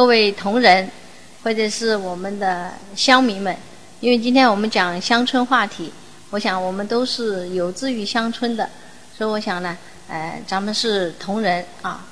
[0.00, 0.90] 各位同仁，
[1.42, 3.54] 或者是我们的乡民们，
[4.00, 5.92] 因为今天我们讲乡村话题，
[6.30, 8.66] 我想我们都是有志于乡村的，
[9.14, 9.76] 所以我想呢，
[10.08, 12.06] 呃，咱们是同仁啊，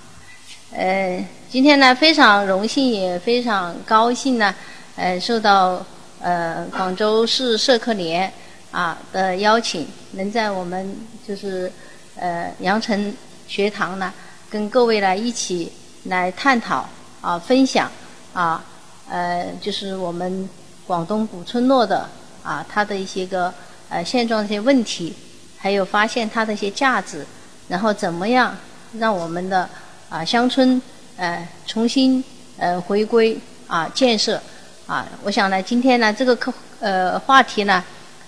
[0.71, 4.55] 呃，今天呢非常荣幸也非常高兴呢，
[4.96, 5.82] 呃，受到
[6.20, 8.30] 呃广州市社科联
[8.70, 10.95] 啊的邀请，能在我们
[11.27, 11.73] 就是
[12.16, 13.16] 呃羊城
[13.46, 14.12] 学堂呢，
[14.50, 15.73] 跟各位呢一起
[16.05, 16.86] 来探讨。
[17.21, 17.91] 啊，分享
[18.32, 18.64] 啊，
[19.09, 20.48] 呃，就是我们
[20.87, 22.09] 广东古村落的
[22.42, 23.52] 啊，它的一些个
[23.88, 25.15] 呃现状一些问题，
[25.59, 27.27] 还有发现它的一些价值，
[27.69, 28.56] 然后怎么样
[28.98, 29.69] 让我们的
[30.09, 30.80] 啊乡村
[31.16, 32.23] 呃重新
[32.56, 34.41] 呃回归啊建设
[34.87, 37.83] 啊，我想呢，今天呢这个课呃话题呢，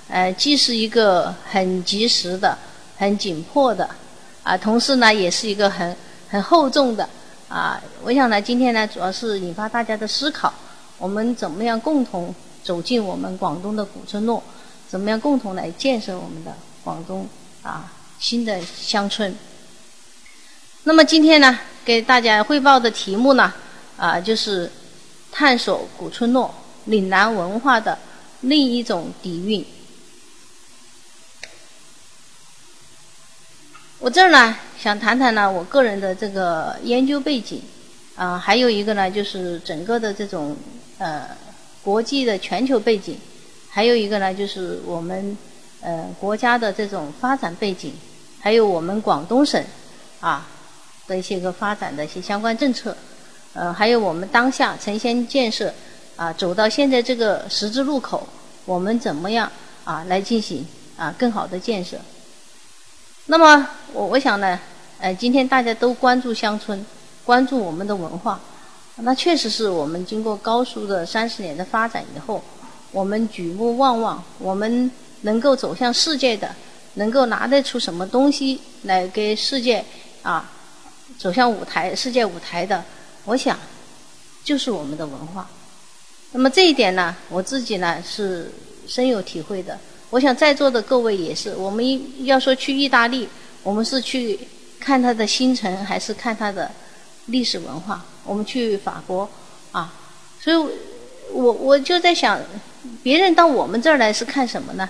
[0.09, 2.59] 呃既是一个很及时的、
[2.99, 3.89] 很紧迫的
[4.43, 5.97] 啊，同时呢也是一个很
[6.29, 7.09] 很厚重的。
[7.51, 10.55] 啊，我想呢，今天呢，主要是引发大家的思考，
[10.99, 12.33] 我们怎么样共同
[12.63, 14.41] 走进我们广东的古村落，
[14.89, 17.29] 怎么样共同来建设我们的广东
[17.63, 19.35] 啊新的乡村。
[20.85, 23.53] 那么今天呢，给大家汇报的题目呢，
[23.97, 24.71] 啊，就是
[25.33, 27.99] 探索古村落岭南文化的
[28.43, 29.67] 另一种底蕴。
[34.01, 34.57] 我这儿呢。
[34.79, 37.61] 想谈谈呢，我个人的这个研究背景，
[38.17, 40.57] 啊，还有一个呢，就是整个的这种
[40.97, 41.29] 呃
[41.85, 43.19] 国际的全球背景，
[43.69, 45.37] 还有一个呢，就是我们
[45.83, 47.93] 呃国家的这种发展背景，
[48.41, 49.63] 还有我们广东省
[50.21, 50.49] 啊
[51.07, 52.97] 的一些个发展的一些相关政策，
[53.53, 55.71] 呃，还有我们当下城乡建设
[56.17, 58.27] 啊走到现在这个十字路口，
[58.65, 59.53] 我们怎么样
[59.85, 61.99] 啊来进行啊更好的建设？
[63.31, 64.59] 那么我我想呢。
[64.99, 66.85] 呃，今天大家都关注乡村，
[67.25, 68.39] 关注我们的文化，
[68.97, 72.43] 那确实是我们经过高速的三十年的发展以后，
[72.91, 74.91] 我们举目望望，我们
[75.23, 76.55] 能够走向世界的，
[76.95, 79.83] 能够拿得出什么东西来给世界
[80.23, 80.51] 啊
[81.17, 82.85] 走向舞台、世界舞台的，
[83.25, 83.57] 我想
[84.45, 85.49] 就是我们的文化。
[86.33, 88.53] 那么这一点呢，我自己呢是
[88.87, 89.79] 深有体会的。
[90.11, 91.57] 我想在座的各位也是。
[91.57, 93.29] 我们要说去意大利，
[93.63, 94.39] 我们是去。
[94.83, 96.71] 看它的新城还是看它的
[97.27, 98.01] 历史文化？
[98.25, 99.29] 我们去法国
[99.73, 99.93] 啊，
[100.41, 100.57] 所以
[101.31, 102.41] 我我就在想，
[103.03, 104.89] 别人到我们这儿来是看什么呢？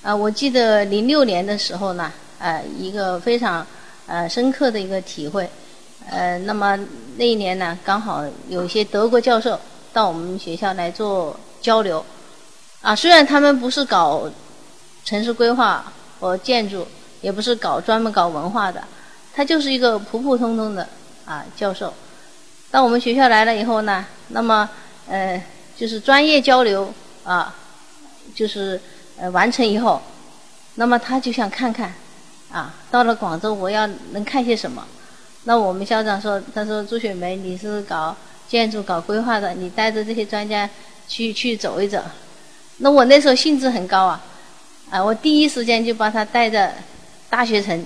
[0.00, 3.66] 啊，我记得零六年的时候呢，呃，一个非常
[4.06, 5.46] 呃深刻的一个体会，
[6.08, 6.74] 呃，那么
[7.18, 9.60] 那一年呢，刚好有一些德国教授
[9.92, 12.02] 到我们学校来做交流，
[12.82, 14.28] 啊，虽然他们不是搞
[15.04, 16.86] 城市规划和建筑。
[17.22, 18.82] 也不是搞专门搞文化的，
[19.32, 20.88] 他就是一个普普通通的
[21.24, 21.94] 啊教授。
[22.68, 24.68] 到我们学校来了以后呢，那么
[25.06, 25.40] 呃
[25.76, 27.54] 就是专业交流啊，
[28.34, 28.80] 就是
[29.16, 30.02] 呃完成以后，
[30.74, 31.94] 那么他就想看看
[32.50, 34.84] 啊，到了广州我要能看些什么。
[35.44, 38.16] 那我们校长说，他说朱雪梅你是搞
[38.48, 40.68] 建筑搞规划的，你带着这些专家
[41.06, 42.02] 去去走一走。
[42.82, 44.22] 那我那时候兴致很高啊，
[44.90, 46.70] 啊我第一时间就把他带着。
[47.32, 47.82] 大学城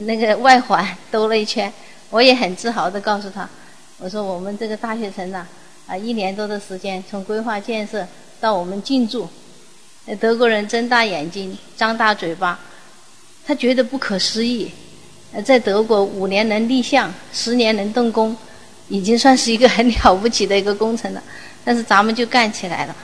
[0.00, 1.72] 那个外环兜了一圈，
[2.10, 3.48] 我也很自豪的告诉他，
[3.96, 5.46] 我说我们这个大学城呐，
[5.86, 8.06] 啊一年多的时间，从规划建设
[8.38, 9.26] 到我们进驻，
[10.20, 12.60] 德国人睁大眼睛张大嘴巴，
[13.46, 14.70] 他觉得不可思议。
[15.42, 18.36] 在德国五年能立项，十年能动工，
[18.88, 21.22] 已经算是一个很 了不起的一个工程了。
[21.64, 22.94] 但是咱们就干起来了。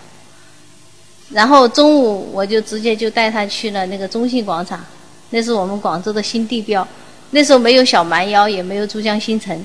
[1.33, 4.85] 然后中午我就直接就带他去了那个中信广场。
[5.31, 6.87] 那是我们广州的新地标，
[7.31, 9.65] 那时候没有小蛮腰，也没有珠江新城，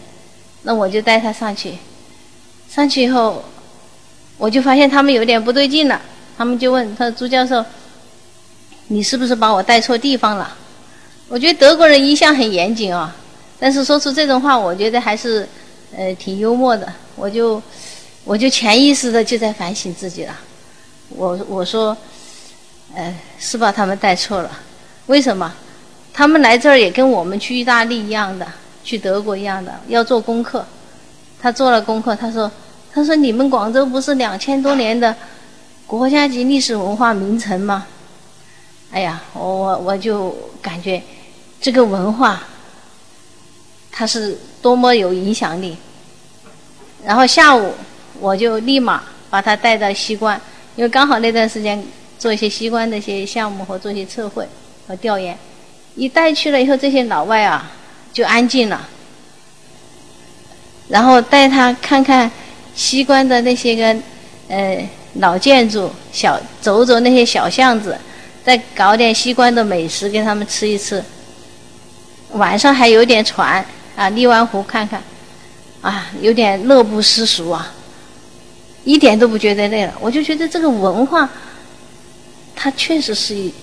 [0.64, 1.74] 那我就带他上去。
[2.70, 3.44] 上去以后，
[4.38, 6.02] 我就发现他们有点不对劲了。
[6.38, 7.66] 他们就问他说朱教授
[8.88, 10.56] ：“你是不是把我带错地方了？”
[11.28, 13.14] 我觉得德国人一向很严谨啊，
[13.60, 15.46] 但是说出这种话，我觉得还是
[15.94, 16.88] 呃挺幽默的。
[17.18, 17.62] 我就
[18.24, 20.34] 我就潜意识的就在反省自己了。
[21.10, 21.96] 我我说，
[22.96, 24.52] 呃，是把他们带错了。
[25.08, 25.54] 为什么？
[26.14, 28.48] 他们来这儿也跟我们去意大利一样的，
[28.84, 30.66] 去德国一样的，要做功课。
[31.40, 32.52] 他做了功课，他说
[32.92, 35.16] ：“他说你们广州不是两千多年的
[35.86, 37.86] 国家级历史文化名城吗？”
[38.92, 41.02] 哎呀，我我我就感觉
[41.62, 42.42] 这个文化
[43.92, 45.78] 它是多么有影响力。
[47.06, 47.74] 然后下午
[48.20, 50.42] 我就立马把他带到西关，
[50.78, 51.84] 因为刚好那段时间
[52.18, 54.48] 做一些西关的一些项目和做一些测绘。
[54.88, 55.38] 和调研，
[55.96, 57.70] 一带去了以后，这些老外啊
[58.14, 58.88] 就安静了。
[60.88, 62.32] 然后带他看看
[62.74, 64.02] 西关的那些个
[64.48, 67.98] 呃老建筑，小走走那些小巷子，
[68.46, 71.04] 再搞点西关的美食给他们吃一吃。
[72.32, 73.66] 晚上还有点船
[73.98, 75.04] 啊，荔湾湖看看，
[75.82, 77.74] 啊，有点乐不思蜀啊，
[78.88, 79.94] 一点都不觉得累了。
[80.00, 81.30] 我就觉得这个文化，
[82.56, 83.54] 它确实是一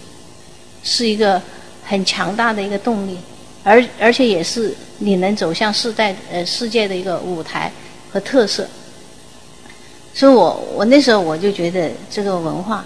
[0.83, 1.41] 是一个
[1.83, 3.17] 很强大的一个动力，
[3.63, 7.73] 而而且也是你能走向世代呃世界的一个舞台
[8.13, 8.69] 和特色。
[10.13, 12.85] 所以我我那时候我就觉得这个文化，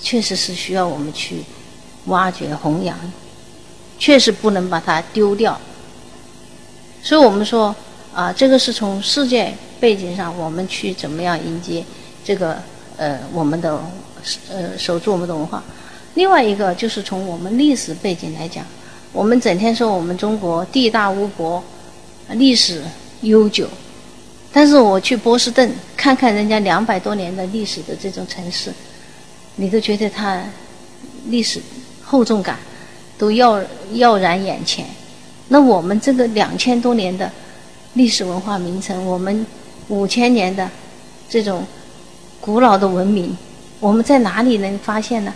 [0.00, 1.44] 确实是需要我们去
[2.06, 2.98] 挖掘弘扬。
[3.98, 5.58] 确实不能把它丢掉，
[7.02, 7.74] 所以我们说
[8.12, 11.84] 啊，这个是从世界背景上，我们去怎么样迎接
[12.24, 12.56] 这个
[12.96, 13.80] 呃我们的
[14.50, 15.62] 呃守住我们的文化。
[16.14, 18.64] 另外一个就是从我们历史背景来讲，
[19.12, 21.62] 我们整天说我们中国地大物博，
[22.30, 22.82] 历史
[23.22, 23.68] 悠久，
[24.52, 28.72] 但是我去波士顿看看人家两百多年的历史的这种城市，
[29.56, 30.42] 你都觉得它
[31.26, 31.60] 历史
[32.02, 32.58] 厚重感。
[33.18, 33.58] 都耀
[33.94, 34.84] 耀然眼前。
[35.48, 37.32] 那我们这个两千多年的
[37.94, 39.46] 历史文化名城，我们
[39.88, 40.68] 五千年的
[41.28, 41.66] 这种
[42.40, 43.36] 古老的文明，
[43.80, 45.32] 我们在哪里能发现呢？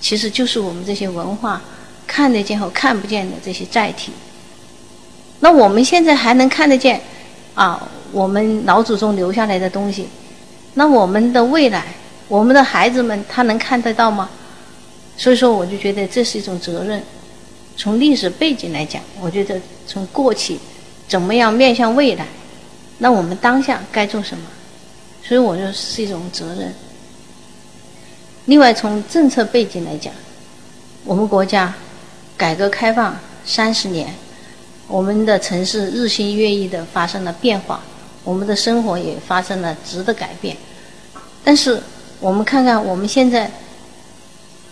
[0.00, 1.60] 其实就是我们这些文化
[2.06, 4.12] 看得见和看不见的这些载体。
[5.40, 7.00] 那我们现在还能看得见
[7.54, 10.08] 啊，我们老祖宗留下来的东西。
[10.74, 11.84] 那我们的未来，
[12.28, 14.28] 我们的孩子们，他能看得到吗？
[15.16, 17.02] 所以说，我就觉得这是一种责任。
[17.76, 20.58] 从历史背景来讲，我觉得从过去
[21.08, 22.26] 怎么样面向未来，
[22.98, 24.44] 那我们当下该做什么？
[25.22, 26.74] 所以我说是一种责任。
[28.46, 30.12] 另外，从政策背景来讲，
[31.04, 31.74] 我们国家
[32.36, 34.14] 改革开放三十年，
[34.86, 37.80] 我们的城市日新月异的发生了变化，
[38.24, 40.56] 我们的生活也发生了质的改变。
[41.44, 41.82] 但是，
[42.20, 43.50] 我们看看我们现在。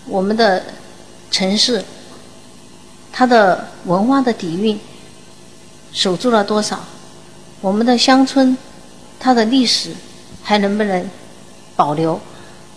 [0.09, 0.63] 我们的
[1.33, 1.85] 城市，
[3.11, 4.79] 它的文化的底蕴
[5.93, 6.85] 守住了多少？
[7.67, 8.57] 我们的乡村，
[9.19, 9.91] 它的历史
[10.41, 11.11] 还能不能
[11.75, 12.21] 保留？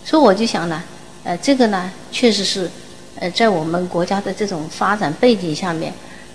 [0.04, 0.82] 所以我就想呢，
[1.22, 2.68] 呃，这个呢，确实是
[3.14, 5.94] 呃，在我们国家的这种发展背景下面，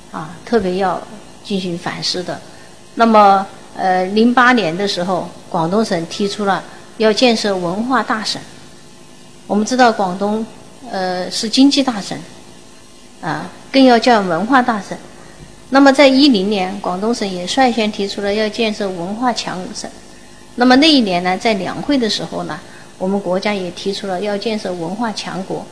[0.10, 1.02] 啊，特别要
[1.44, 2.40] 进行反思的。
[2.94, 6.63] 那么，呃，零八年的时候，广东省提出了
[6.96, 8.42] 要建设文化大省。
[9.48, 10.46] 我们知道广东。
[10.92, 12.18] 呃，是经济大省，
[13.19, 14.96] 啊，更要叫文化大省。
[15.75, 19.92] 那么，在一零年，广东省也率先提出了要建设文化强省。
[20.56, 22.57] 那么那一年呢，在两会的时候呢，
[22.98, 25.66] 我们国家也提出了要建设文化强国，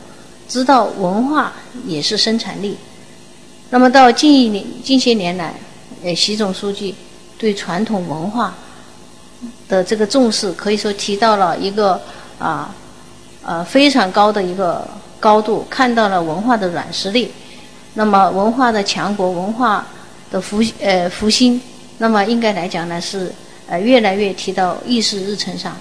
[0.46, 1.54] 知道文化
[1.86, 2.76] 也是生产力。
[3.70, 5.54] 那么到近一年、近些年来，
[6.02, 6.94] 呃，习总书记
[7.38, 8.54] 对传统文化
[9.70, 11.98] 的这个重视，可以说提到了一个
[12.38, 12.74] 啊，
[13.42, 14.86] 呃，非常高的一个。
[15.18, 17.32] 高度看到了文化的软实力，
[17.94, 19.86] 那么文化的强国、文化
[20.34, 21.60] 的福呃福兴，
[21.98, 23.32] 那么应该来讲呢是
[23.68, 25.76] 呃越来越提到议事日程上。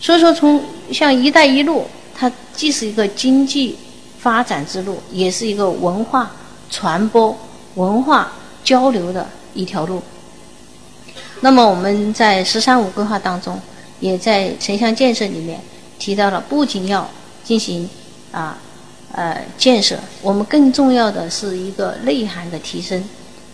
[0.00, 0.62] 所以说，从
[0.92, 1.84] 像“一带一路”，
[2.14, 3.76] 它既是一个经济
[4.20, 6.30] 发展之路，也是一个文化
[6.70, 7.36] 传播、
[7.74, 8.30] 文化
[8.62, 10.00] 交流的一条路。
[11.40, 13.60] 那么我们在“十三五”规划当中，
[13.98, 15.60] 也在城乡建设里面
[15.98, 17.10] 提到了，不仅要
[17.42, 17.90] 进行
[18.30, 18.56] 啊。
[19.10, 23.02] 呃，建设我们更重要的是一个内涵的提升，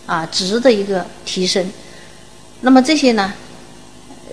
[0.05, 1.71] 啊，值的一个提升。
[2.61, 3.33] 那么这些呢，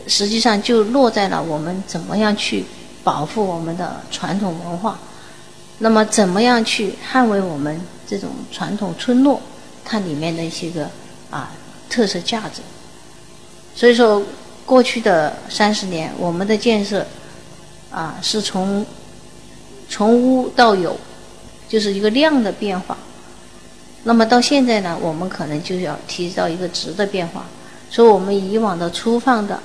[0.07, 2.65] 实际上就落在了我们怎么样去
[3.05, 4.99] 保护我们的传统文化，
[5.79, 9.41] 那么怎么样去捍卫我们这种传统村落
[9.85, 10.89] 它里面的一些个
[11.31, 11.53] 啊
[11.89, 12.61] 特色价值。
[13.75, 14.23] 所以说，
[14.65, 17.07] 过去的三十年，我们的建设
[17.91, 18.85] 啊是从
[19.89, 20.97] 从无到有。
[21.69, 22.95] 就是一个量的变化，
[24.05, 27.45] 那么到现在呢，我们可能就要提到一个值的变化。
[27.91, 29.61] 所以我们以往的粗放的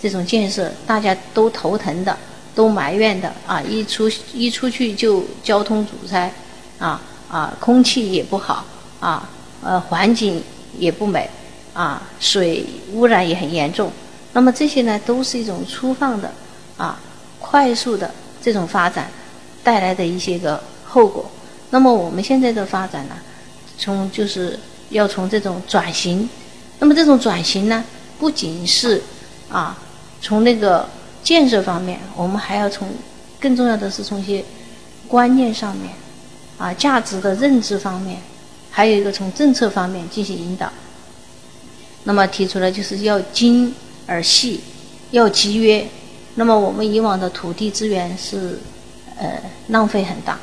[0.00, 2.16] 这种建设，大家都头疼的，
[2.54, 6.30] 都埋怨的啊，一出一出去就交通阻塞，
[6.78, 7.00] 啊
[7.30, 8.64] 啊，空气也不好，
[9.00, 9.28] 啊
[9.62, 10.42] 呃，环境
[10.78, 11.30] 也不美，
[11.72, 13.90] 啊，水污染也很严重。
[14.32, 16.30] 那么这些呢，都是一种粗放的
[16.76, 16.98] 啊，
[17.38, 18.10] 快速的
[18.42, 19.08] 这种发展
[19.62, 20.62] 带来的一些个。
[20.84, 21.24] 后果，
[21.70, 23.14] 那么我们现在的发展呢，
[23.82, 24.56] 从就是
[24.90, 26.28] 要从这种转型，
[26.78, 27.82] 那么这种转型呢，
[28.16, 29.02] 不仅是
[29.48, 29.76] 啊
[30.20, 30.88] 从那个
[31.24, 32.88] 建设方面，我们还要从
[33.40, 34.44] 更重要的是从一些
[35.08, 35.90] 观念上面，
[36.58, 38.18] 啊价值的认知方面，
[38.70, 40.70] 还有一个从政策方面进行引导。
[42.04, 43.74] 那么提出来就是要精
[44.06, 44.60] 而细，
[45.10, 45.84] 要集约。
[46.36, 48.58] 那么我们以往的土地资源是
[49.18, 50.38] 呃浪费很大，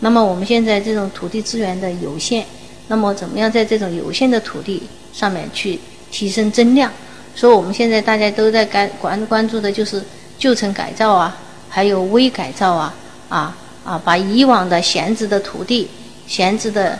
[0.00, 2.44] 那么我们现在这种土地资源的有限，
[2.88, 5.78] 那么怎么样在这种有限的土地上面去
[6.10, 6.90] 提升增量？
[7.34, 10.02] 所以我们现在大家都在关关关注的就是
[10.38, 11.34] 旧城改造啊，
[11.68, 12.94] 还有微改造啊，
[13.30, 15.88] 啊啊，把以往的闲置的土地、
[16.26, 16.98] 闲置的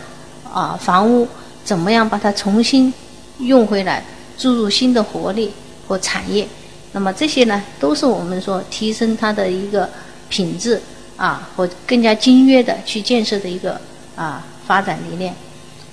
[0.51, 1.27] 啊房屋，
[1.63, 2.91] 怎么样把它重新
[3.37, 4.03] 用回来，
[4.35, 5.51] 注入新的活力
[5.87, 6.47] 和产业。
[6.93, 9.87] 那么这些呢，都是我们说提升它的一个
[10.29, 10.81] 品质
[11.15, 13.79] 啊，和更加精约的去建设的一个
[14.15, 15.33] 啊发展理念。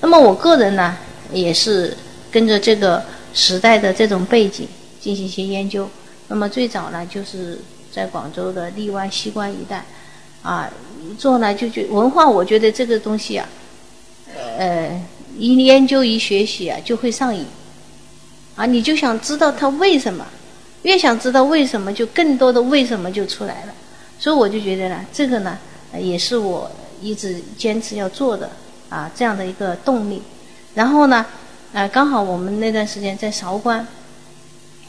[0.01, 0.97] 那么我个人呢，
[1.33, 1.97] 也是
[2.31, 3.03] 跟着这个。
[3.33, 4.67] 时代的这种背景
[5.01, 5.89] 进行一些研究，
[6.27, 7.61] 那么最早呢就是
[7.93, 9.87] 在广州的荔湾、西关一带，
[10.43, 10.69] 啊，
[11.17, 13.49] 做呢就就文化，我觉得这个东西啊，
[14.59, 15.01] 呃，
[15.39, 17.47] 一研究一学习啊就会上瘾，
[18.57, 20.27] 啊，你就想知道它为什么，
[20.83, 23.75] 越想知道为什么，就更多的为什么就出来了，
[24.19, 25.57] 所以我就觉得呢，这个呢
[25.97, 26.69] 也是我
[27.01, 28.51] 一直坚持要做的
[28.91, 30.21] 啊这样的一个动力，
[30.75, 31.25] 然后呢。
[31.73, 33.87] 啊，刚好我们那段时间在韶关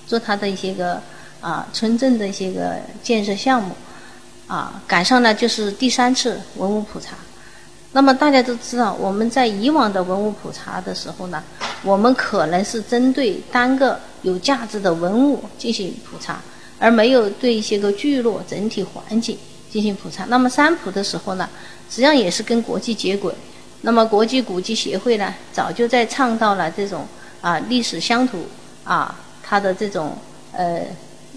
[0.07, 0.99] 做他的一些个
[1.39, 3.75] 啊村镇的一些个建设项目，
[4.47, 7.15] 啊赶上了就是第三次文物普查。
[7.91, 11.43] 那么大家都知道，我们在以往的文物普查的时候呢，
[11.83, 16.41] 我们可能是针对单个有价值的文物进行普查，
[16.79, 19.37] 而没有对一些个聚落整体环境
[19.69, 20.25] 进行普查。
[20.29, 21.47] 那么三普的时候呢，
[21.91, 23.31] 实际上也是跟国际接轨。
[23.83, 27.07] 那么国际古迹协会呢，早就在倡导了这种
[27.41, 28.45] 啊历史乡土
[28.83, 30.15] 啊它的这种
[30.51, 30.81] 呃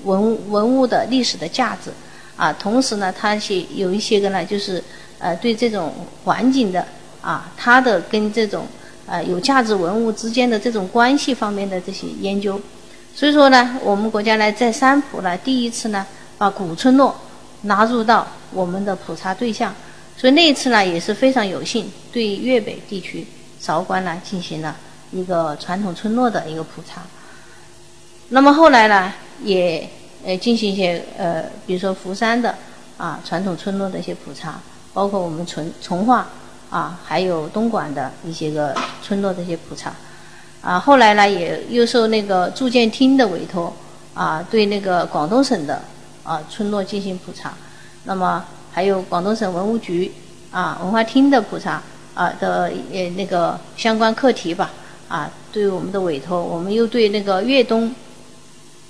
[0.04, 1.90] 文文物的历史的价值
[2.36, 4.82] 啊，同时呢，它是有一些个呢，就是
[5.18, 6.84] 呃对这种环境的
[7.22, 8.66] 啊它的跟这种
[9.06, 12.60] 呃有价值文物之间的这种关系方面的这些研究。
[13.14, 16.04] 所以说呢，我们国家呢在三普呢第一次呢
[16.36, 17.16] 把古村落
[17.62, 19.74] 纳入到我们的普查对象。
[20.16, 23.26] 所以那一次呢也是非常有幸，对粤北地区
[23.60, 24.76] 韶关呢进行了
[25.10, 27.02] 一个传统村落的一个普查。
[28.28, 29.86] 那么后来呢，也
[30.24, 32.54] 呃进行一些呃，比如说福山的
[32.96, 34.60] 啊传统村落的一些普查，
[34.94, 36.28] 包括我们从从化
[36.70, 39.92] 啊，还有东莞的一些个村落的一些普查。
[40.62, 43.74] 啊，后来呢也又受那个住建厅的委托
[44.14, 45.82] 啊，对那个广东省的
[46.22, 47.52] 啊村落进行普查。
[48.04, 48.44] 那么。
[48.74, 50.10] 还有广东省文物局
[50.50, 51.80] 啊文化厅的普查
[52.12, 54.72] 啊的呃那个相关课题吧
[55.06, 57.94] 啊，对我们的委托，我们又对那个粤东、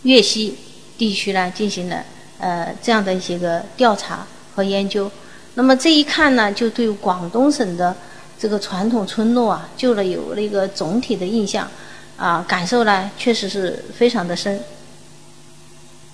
[0.04, 0.56] 粤西
[0.96, 2.02] 地区呢进行了
[2.38, 5.10] 呃这样的一些个调查和研究。
[5.52, 7.94] 那么这一看呢，就对广东省的
[8.38, 11.68] 这个传统村落啊，就了有了一个总体的印象
[12.16, 14.58] 啊，感受呢确实是非常的深。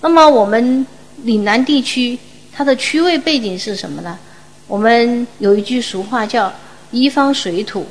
[0.01, 0.85] 那么我们
[1.23, 2.19] 岭南地区。
[2.53, 4.19] 它的区位背景是什么呢？
[4.67, 6.51] 我们有一句俗话叫
[6.91, 7.85] “一方水土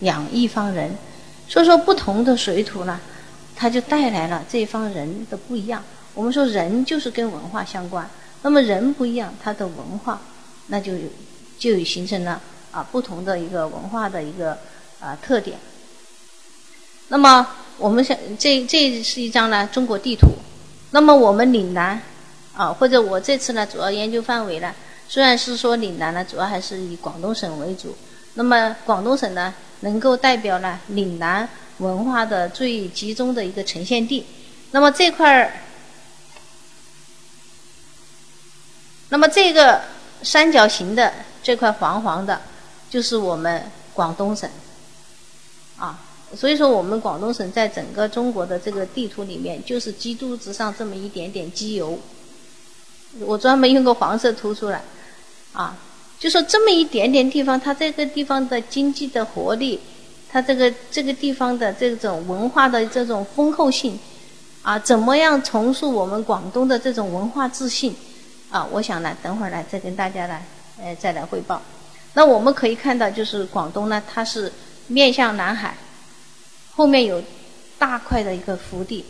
[0.00, 0.96] 养一方人”，
[1.48, 3.00] 所以说不同的水土呢，
[3.54, 5.82] 它就带来了这一方人的不一样。
[6.14, 8.08] 我们说人就是跟文化相关，
[8.42, 10.20] 那么人不一样，它的文化
[10.68, 11.08] 那就有
[11.58, 14.58] 就有形成了啊不同的一个文化的一个
[14.98, 15.58] 啊特点。
[17.08, 17.46] 那么
[17.78, 20.28] 我们想这这是一张呢中国地图，
[20.90, 22.00] 那么我们岭南。
[22.56, 24.74] 啊，或者我这次呢，主要研究范围呢，
[25.06, 27.94] 虽然是说岭南呢，主要还是以广东省为主。
[28.32, 31.46] 那么广东省呢，能够代表呢岭南
[31.78, 34.24] 文化的最集中的一个呈现地。
[34.70, 35.52] 那么这块儿，
[39.10, 39.82] 那么这个
[40.22, 42.40] 三角形的这块黄黄的，
[42.88, 44.48] 就是我们广东省。
[45.78, 46.00] 啊，
[46.34, 51.98] 所以说我们广东省在整个中国的这个地图里面，就是基督之上这么一点点机油。
[53.20, 54.82] 我专门用个黄色涂出来，
[55.52, 55.76] 啊，
[56.18, 59.78] 就说这么一点点地方，它这个地方的经济的活力，
[60.30, 63.98] 它这个这个地方的这种文化的这种丰厚性，
[64.62, 67.94] 啊，怎么样重塑我们广东的这种文化自信？
[68.50, 70.46] 啊，我想呢，等会儿呢再跟大家来，
[70.82, 71.60] 呃，再来汇报。
[72.14, 74.52] 那我们可以看到，就是广东呢，它是
[74.86, 75.76] 面向南海，
[76.74, 77.22] 后面有
[77.78, 79.04] 大块的一个福地，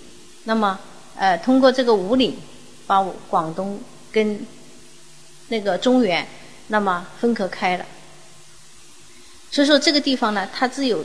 [0.45, 0.79] 那么，
[1.17, 2.37] 呃，通过这个五岭，
[2.87, 3.79] 把广东。
[4.13, 4.47] 跟
[5.49, 6.27] 那个中原，
[6.69, 7.87] 那么分隔开了。
[9.51, 11.05] 所以说这个地方呢，它只有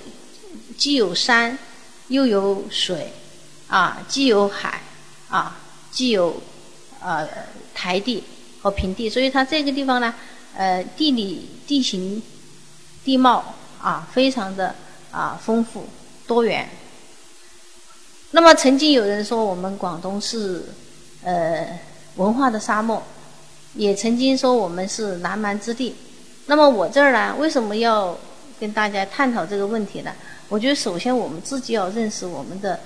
[0.77, 1.57] 既有山，
[2.07, 3.13] 又有水，
[3.67, 4.81] 啊，既有海，
[5.29, 5.57] 啊，
[5.91, 6.41] 既有
[6.99, 7.27] 呃
[7.73, 8.23] 台地
[8.61, 10.13] 和平地，所以它这个地方呢，
[10.55, 12.21] 呃，地理地形
[13.05, 14.75] 地貌啊，非常的
[15.11, 15.87] 啊丰富
[16.27, 16.69] 多元。
[18.31, 20.65] 那么曾经有人说我们广东是
[21.23, 21.79] 呃
[22.15, 23.01] 文化的沙漠，
[23.75, 25.95] 也曾经说我们是南蛮之地。
[26.47, 28.17] 那么我这儿呢，为什么要
[28.59, 30.11] 跟大家探讨这个问题呢？
[30.49, 32.79] 我觉得首先我们自己要认识我们的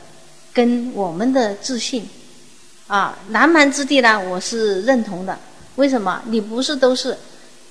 [0.53, 2.07] 根，我们的自信。
[2.87, 5.35] 啊，南蛮之地呢，我是认同的。
[5.77, 6.21] 为什么？
[6.25, 7.17] 你不是都是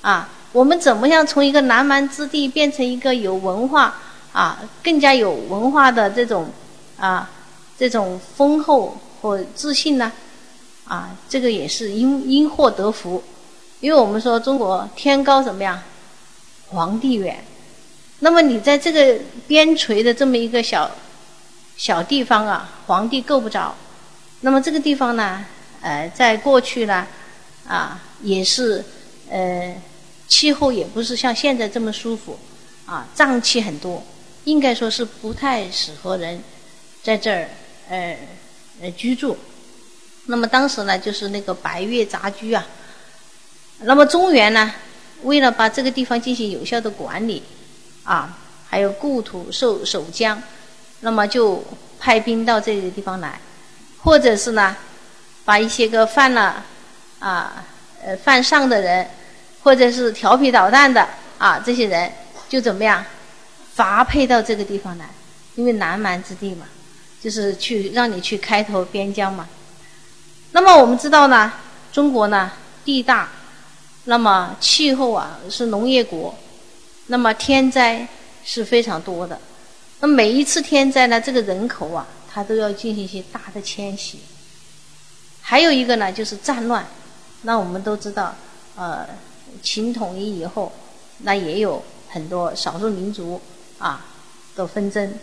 [0.00, 0.28] 啊？
[0.52, 3.94] 我们怎么样从一个南蛮之地变成一个有文化
[4.32, 6.48] 啊、更加有文化的这种
[6.98, 7.30] 啊？
[7.78, 10.10] 这种丰厚或自信呢，
[10.86, 13.22] 啊，这个也是因因祸得福，
[13.80, 15.82] 因为我们说中国天高怎么样，
[16.68, 17.44] 皇帝远，
[18.18, 20.90] 那么你在这个边陲的这么一个小
[21.76, 23.74] 小地方啊，皇帝够不着，
[24.40, 25.44] 那么这个地方呢，
[25.80, 27.06] 呃，在过去呢，
[27.66, 28.84] 啊，也是
[29.30, 29.74] 呃，
[30.28, 32.38] 气候也不是像现在这么舒服，
[32.86, 34.02] 啊，瘴气很多，
[34.44, 36.42] 应该说是不太适合人
[37.02, 37.48] 在这儿。
[37.88, 38.16] 呃，
[38.80, 39.36] 呃，居住。
[40.26, 42.66] 那么当时呢，就是那个白月杂居啊。
[43.80, 44.72] 那么中原呢，
[45.22, 47.42] 为了把这个地方进行有效的管理，
[48.04, 48.38] 啊，
[48.68, 50.42] 还有故土守守疆，
[51.00, 51.62] 那么就
[51.98, 53.40] 派兵到这个地方来，
[54.02, 54.76] 或者是呢，
[55.44, 56.64] 把一些个犯了
[57.18, 57.64] 啊
[58.02, 59.08] 呃犯上的人，
[59.62, 62.10] 或者是调皮捣蛋的啊这些人，
[62.48, 63.04] 就怎么样
[63.74, 65.06] 发配到这个地方来，
[65.56, 66.66] 因为南蛮之地嘛。
[67.20, 69.48] 就是去让你去开拓边疆嘛。
[70.54, 71.52] 那么我们知道呢，
[71.92, 72.52] 中国呢
[72.84, 73.28] 地大，
[74.04, 76.32] 那么气候啊是农业国，
[77.08, 78.06] 那么天灾
[78.44, 79.40] 是非常多的。
[79.98, 84.20] 那每一次天灾呢，这个人口啊，它都要进行一些大的迁徙。
[85.40, 86.86] 还有一个呢，就是战乱。
[87.42, 88.36] 那我们都知道，
[88.76, 89.04] 呃，
[89.60, 90.70] 秦统一以后，
[91.18, 93.40] 那也有很多少数民族
[93.78, 94.06] 啊
[94.54, 95.18] 的纷争。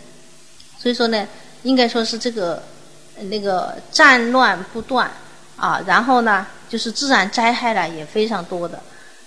[0.78, 1.26] 所以说呢。
[1.64, 2.60] 应该说是这个
[3.20, 5.08] 那个战乱不断
[5.62, 8.80] 啊，然后呢，就是自然灾害呢也非常多的。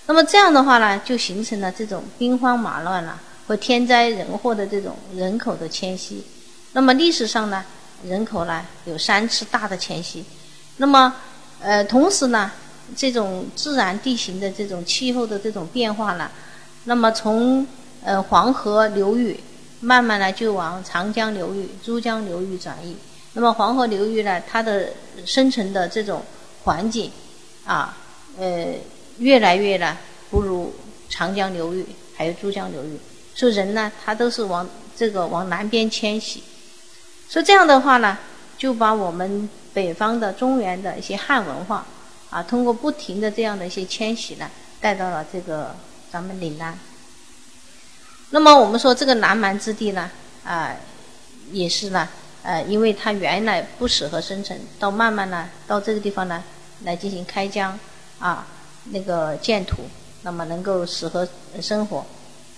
[0.04, 6.22] 那么这样的话呢，就形成了这种兵荒马乱了和天灾人祸的这种人口的迁徙。
[6.74, 7.64] 那么历史上呢，
[8.04, 10.22] 人口呢有三次大的迁徙。
[10.76, 11.10] 那么
[11.62, 12.52] 呃，同时呢，
[12.94, 16.30] 这种自然地形的这种气候的这种变化呢，
[16.84, 17.66] 那么从
[18.04, 19.40] 呃黄河流域。
[19.80, 22.96] 慢慢呢就往长江流域、珠江流域转移。
[23.36, 24.94] 那么黄河流域呢，它的
[25.26, 26.22] 生存的这种
[26.64, 27.12] 环境
[27.66, 27.94] 啊，
[28.38, 28.72] 呃，
[29.18, 29.98] 越来越呢
[30.30, 30.74] 不如
[31.10, 31.84] 长江流域
[32.16, 32.98] 还有珠江流域。
[33.34, 36.42] 所以人呢，他都是往这个往南边迁徙。
[37.28, 38.16] 所以这样的话呢，
[38.56, 41.86] 就把我们北方的中原的一些汉文化
[42.30, 45.76] 啊，通过不停的这样的一些迁徙呢，带到了这个
[46.10, 46.78] 咱们岭南。
[48.30, 50.10] 那么我们说这个南蛮之地呢，
[50.42, 50.74] 啊，
[51.52, 52.08] 也是呢，
[52.46, 56.40] 呃，因为它原来不适合生存，到慢慢呢，到这个地方呢，
[56.84, 57.76] 来进行开疆，
[58.20, 58.46] 啊，
[58.92, 59.82] 那个建土，
[60.22, 61.26] 那么能够适合
[61.60, 62.06] 生活。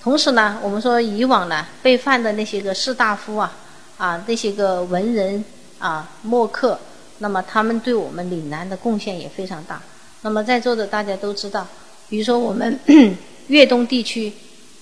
[0.03, 3.57] 同时呢，我们说以往呢，被犯的那些个士大夫啊，
[3.97, 5.43] 啊，那些个文人
[5.79, 6.79] 啊，墨客，
[7.19, 9.81] 那么他们对我们岭南的贡献也非常大。
[10.21, 11.67] 那么在座的大家都知道，
[12.11, 12.79] 比如说我们
[13.49, 14.33] 粤东地区。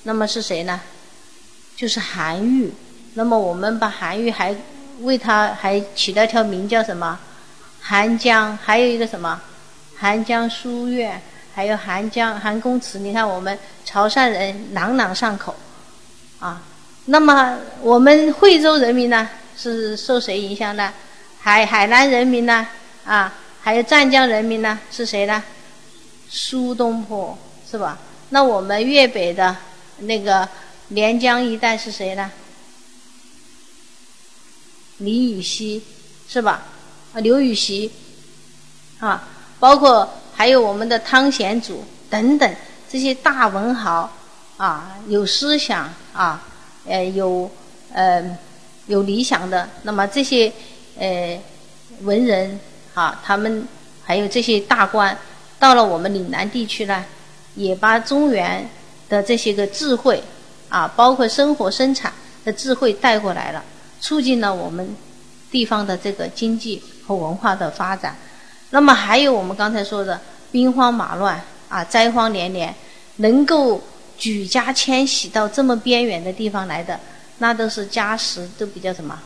[0.09, 0.81] 那么是谁呢？
[1.75, 2.73] 就是韩愈。
[3.15, 4.55] 那么我们把韩愈还
[5.01, 7.19] 为他还起了条名叫什么？
[7.81, 9.41] 韩江，还有一个什么？
[9.97, 11.21] 韩江书院，
[11.55, 12.99] 还有韩江韩公祠。
[12.99, 15.55] 你看我们潮汕人朗朗上口
[16.39, 16.63] 啊。
[17.07, 20.93] 那么我们惠州人民呢，是受谁影响的？
[21.41, 22.67] 海海南人民呢？
[23.05, 23.33] 啊，
[23.63, 24.79] 还有湛江人民呢？
[24.91, 25.43] 是谁呢？
[26.29, 27.39] 苏东坡，
[27.71, 27.99] 是吧？
[28.31, 29.57] 那我们粤北的。
[30.01, 30.47] 那个
[30.89, 32.31] 连江一带是谁呢？
[34.99, 35.83] 李禹锡
[36.29, 36.63] 是吧？
[37.15, 37.91] 啊，刘禹锡
[38.99, 39.29] 啊，
[39.59, 42.57] 包括还有我们的汤显祖等等
[42.89, 44.11] 这些大文豪
[44.57, 46.43] 啊，有思想啊，
[46.87, 47.51] 呃，有
[47.93, 48.39] 呃
[48.87, 49.69] 有理想的。
[49.83, 50.53] 那么这些
[50.99, 51.41] 呃
[52.03, 52.59] 文人
[52.95, 53.67] 啊，他们
[54.05, 55.17] 还有这些大官，
[55.59, 57.05] 到了我们岭南地区呢，
[57.55, 58.69] 也把中原。
[59.09, 60.21] 的这些个智慧
[60.69, 62.13] 啊，包括生活生产
[62.45, 63.65] 的智慧带过来了，
[64.07, 64.95] 促进了我们
[65.51, 68.17] 地方的这个经济和文化的发展。
[68.71, 70.21] 那么还有我们刚才说的
[70.53, 72.73] 兵荒马乱啊，灾荒连连，
[73.17, 73.83] 能够
[74.17, 77.01] 举家迁徙到这么边远的地方来的，
[77.39, 79.19] 那都是家世都比较什么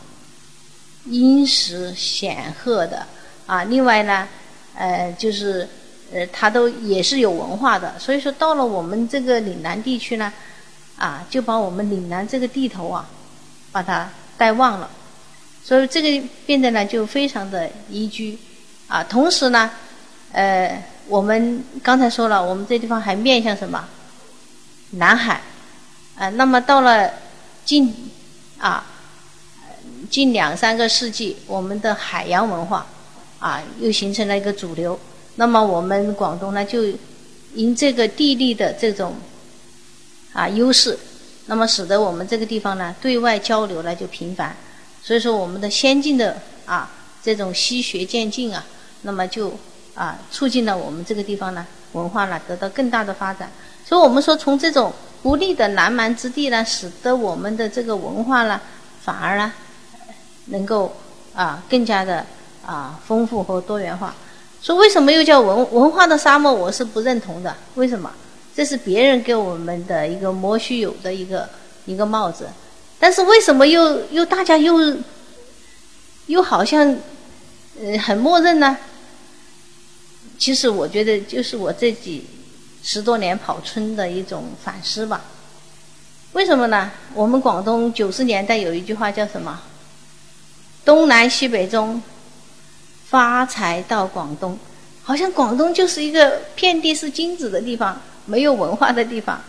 [1.05, 3.05] 殷实显赫的
[3.45, 3.65] 啊。
[3.65, 4.27] 另外呢，
[4.73, 5.69] 呃，就是。
[6.13, 10.33] 呃，他都也是有文化的，所以说到了我们这个岭南地区呢，
[10.97, 13.07] 啊，就把我们岭南这个地头啊，
[13.71, 14.09] 把它
[14.41, 14.89] 带旺了。
[15.63, 18.35] 所以这个变得呢就非常的宜居，
[18.87, 19.69] 啊，同时呢，
[20.31, 23.87] 呃，我们刚才说了，我们这地方还面向什么？
[24.93, 25.39] 南海，
[26.15, 27.11] 啊，那么到了
[27.63, 27.93] 近
[28.57, 28.83] 啊
[30.09, 32.87] 近两三个世纪，我们的海洋文化
[33.37, 34.99] 啊又形成了一个主流。
[35.35, 36.85] 那么我们广东呢，就
[37.53, 39.15] 因这个地利的这种
[40.33, 40.97] 啊优势，
[41.51, 44.55] 那么使得我们这个地方呢对外交流呢就频繁。
[45.03, 46.89] 所以说，我们的先进的啊
[47.21, 48.63] 这种西学渐进啊，
[49.01, 49.53] 那么就
[49.93, 53.51] 啊促进了我们这个地方呢文化呢得到更大的发展。
[53.85, 58.61] 所以我们说，从这种不利的南蛮之地呢，使得我们的这个文化呢
[59.03, 59.51] 反而呢
[60.45, 60.95] 能够
[61.35, 62.25] 啊更加的
[62.65, 64.15] 啊丰富和多元化。
[64.61, 66.53] 说为什么又叫文文化的沙漠？
[66.53, 67.53] 我是不认同的。
[67.75, 68.09] 为什么？
[68.55, 71.49] 这是别人给我们的一个莫须有的一个
[71.85, 72.49] 一个帽子。
[72.99, 74.97] 但是为什么又又大家又
[76.27, 76.95] 又好像
[77.81, 78.77] 呃很默认呢？
[80.37, 82.25] 其实我觉得就是我这几
[82.83, 85.21] 十多年跑村的一种反思吧。
[86.33, 86.91] 为什么呢？
[87.13, 89.61] 我们广东九十年代有一句话叫什么？
[90.85, 92.01] 东南西北中，
[93.07, 94.57] 发财到广东。
[95.03, 99.39] 好像广东就是一个遍地是金子的地方，没有文化的地方。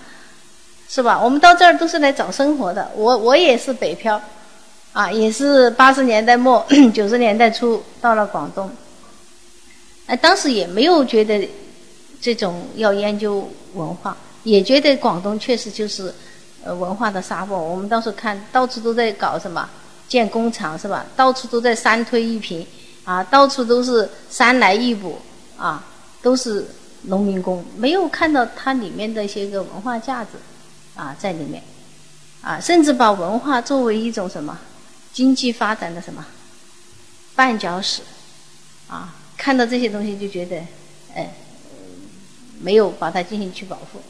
[0.95, 1.18] 是吧？
[1.18, 2.90] 我们到这儿都是来找生活的。
[2.95, 4.21] 我我也是北漂，
[4.92, 8.71] 啊，也是八十年代末 九十年代初到了广东。
[10.05, 11.49] 哎，当时也没有觉得
[12.21, 16.12] 这种要研究文化，也觉得广东确实就是
[16.62, 17.59] 呃文化的沙漠。
[17.59, 19.66] 我们当时看到处都在搞什么
[20.09, 21.07] 建工厂，是吧？
[21.16, 22.66] 到处都在三推一平，
[23.05, 25.18] 啊，到处都是三来一补，
[25.57, 25.83] 啊，
[26.21, 26.66] 都是
[27.03, 30.31] 农民工，没有看到它里面的一些个文化价值。
[30.95, 31.62] 啊，在里面，
[32.43, 34.59] 啊，甚至把文化作为一种什么
[35.11, 36.23] 经济发展的什么
[37.35, 38.03] 绊脚石，
[38.88, 40.57] 啊，看到这些东西就觉得，
[41.15, 41.33] 哎，
[42.61, 44.03] 没有把它进行去保护，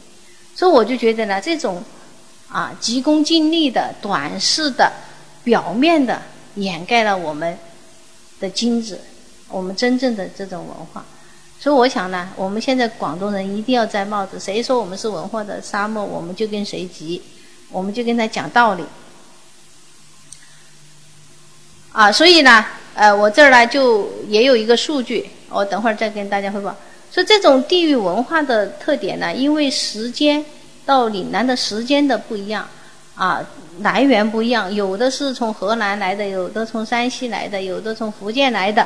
[0.53, 1.81] 所以我就觉得呢，这种
[2.49, 4.91] 啊急功近利的、短视的、
[5.45, 6.21] 表面的，
[6.55, 7.57] 掩盖了我们
[8.41, 8.99] 的精子，
[9.47, 11.05] 我们真正的这种文化。
[11.63, 14.37] 所以我想呢，我们现在广东人一定要摘帽子。
[14.37, 17.21] 谁说我们是文化的沙漠，我们就跟谁急，
[17.71, 18.83] 我们就跟他讲道理。
[21.93, 26.75] 啊，所以呢，呃，我这儿呢就也有一个数据，我等会儿再跟大家汇报。
[27.09, 30.43] 说这种地域文化的特点呢，因为时间
[30.85, 32.67] 到岭南的时间的不一样，
[33.15, 33.41] 啊，
[33.79, 38.85] 来源不一样，有的是从河南来的，有的从山西来的，有的从福建来的，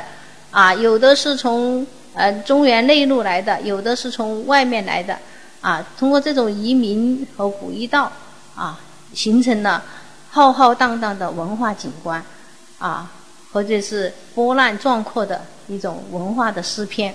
[0.52, 1.84] 啊，有的是从。
[2.18, 5.16] 呃，中原内陆来的，有的是从外面来的，
[5.60, 8.10] 啊，通过这种移民和古驿道，
[8.56, 8.80] 啊，
[9.14, 9.84] 形成了
[10.30, 12.20] 浩浩荡荡的文化景观，
[12.80, 13.08] 啊，
[13.52, 17.14] 或者是波澜壮阔的一种文化的诗篇。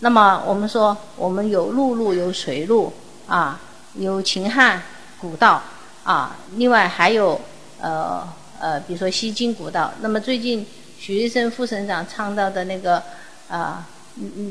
[0.00, 2.92] 那么我们说，我们有陆路，有水路，
[3.26, 3.58] 啊，
[3.94, 4.82] 有秦汉
[5.18, 5.62] 古道，
[6.04, 7.40] 啊，另外还有
[7.80, 8.28] 呃
[8.60, 9.90] 呃，比如说西京古道。
[10.02, 10.66] 那么最近
[10.98, 13.02] 许瑞生副省长倡导的那个
[13.48, 13.86] 啊。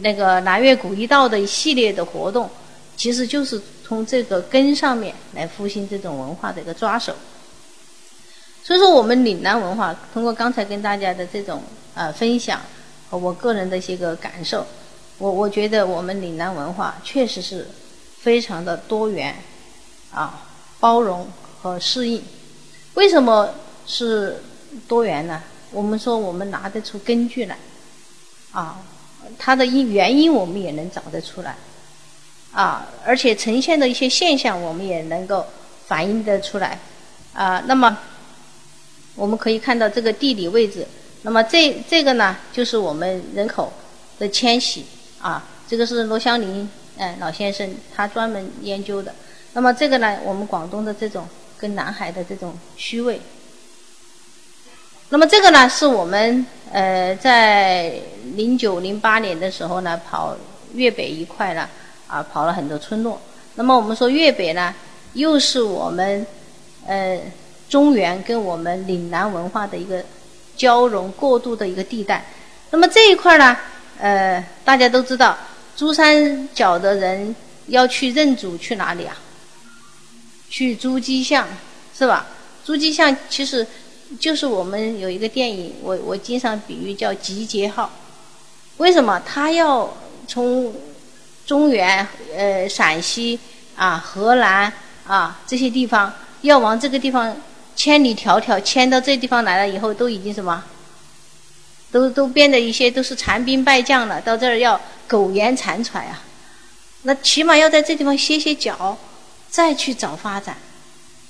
[0.02, 2.50] 那个南岳古驿道的一系列的活动，
[2.96, 7.14] 其实就是从这个根上面来复兴这种文化的一个抓手。
[8.64, 11.64] 所以说，我们岭南文化通过刚才跟大家的这种
[11.96, 12.62] 呃分享
[13.10, 14.66] 和我个人的一些个感受，
[15.18, 17.68] 我我觉得我们岭南文化确实是
[18.20, 19.36] 非常的多元
[20.12, 20.46] 啊，
[20.80, 21.28] 包容
[21.62, 22.24] 和适应。
[22.94, 23.50] 为什么
[23.88, 24.44] 是
[24.88, 25.42] 多元呢？
[25.72, 27.58] 我们说我们拿得出根据来
[28.52, 28.80] 啊。
[29.38, 31.56] 它的因原因我们也能找得出来，
[32.52, 35.46] 啊，而且呈现的一些现象我们也能够
[35.88, 36.80] 反映得出来，
[37.34, 37.98] 啊，那么
[39.16, 40.88] 我们可以看到这个地理位置，
[41.22, 43.72] 那么这这个呢就是我们人口
[44.18, 44.86] 的迁徙，
[45.22, 49.14] 啊，这个是罗香林哎老先生他专门研究的，
[49.54, 53.22] 那么这个呢我们广东的这种跟南海的这种区位。
[55.12, 57.92] 那么这个呢，是我们呃在
[58.36, 60.38] 零九零八年的时候呢，跑
[60.76, 61.68] 粤北一块呢，
[62.08, 63.20] 啊跑了很多村落。
[63.56, 64.72] 那么我们说粤北呢，
[65.14, 66.24] 又是我们
[66.86, 67.20] 呃
[67.68, 70.06] 中原跟我们岭南文化的一个
[70.56, 72.24] 交融过渡的一个地带。
[72.70, 73.58] 那么这一块呢，
[73.98, 75.36] 呃大家都知道，
[75.76, 79.18] 珠三角的人要去认祖去哪里啊？
[80.52, 81.48] 去珠玑巷，
[81.98, 82.28] 是吧？
[82.64, 83.66] 珠玑巷其实。
[84.18, 87.92] 就是我们有一个电影，我我经常比喻叫集结号。
[88.78, 89.94] 为什么他要
[90.28, 90.74] 从
[91.46, 93.40] 中原、呃陕西
[93.76, 94.72] 啊、河南
[95.06, 97.36] 啊这些地方要往这个地方
[97.76, 100.64] 千里迢迢迁到这地方来了以后，都已经什么？
[101.92, 106.22] 都都变得一些都是残兵败将了，到这儿要苟延残喘啊。
[107.04, 108.98] 那起码要在这地方歇歇脚，
[109.50, 110.56] 再去找发展。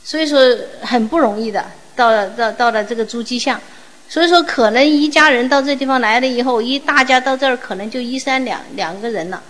[0.04, 0.40] 所以说
[0.82, 3.60] 很不容易的，到了到到了这个诸暨巷。
[4.08, 9.44] 所以说可能一家人到这地方来了以后，一大家到这儿可能就一三两两个人了。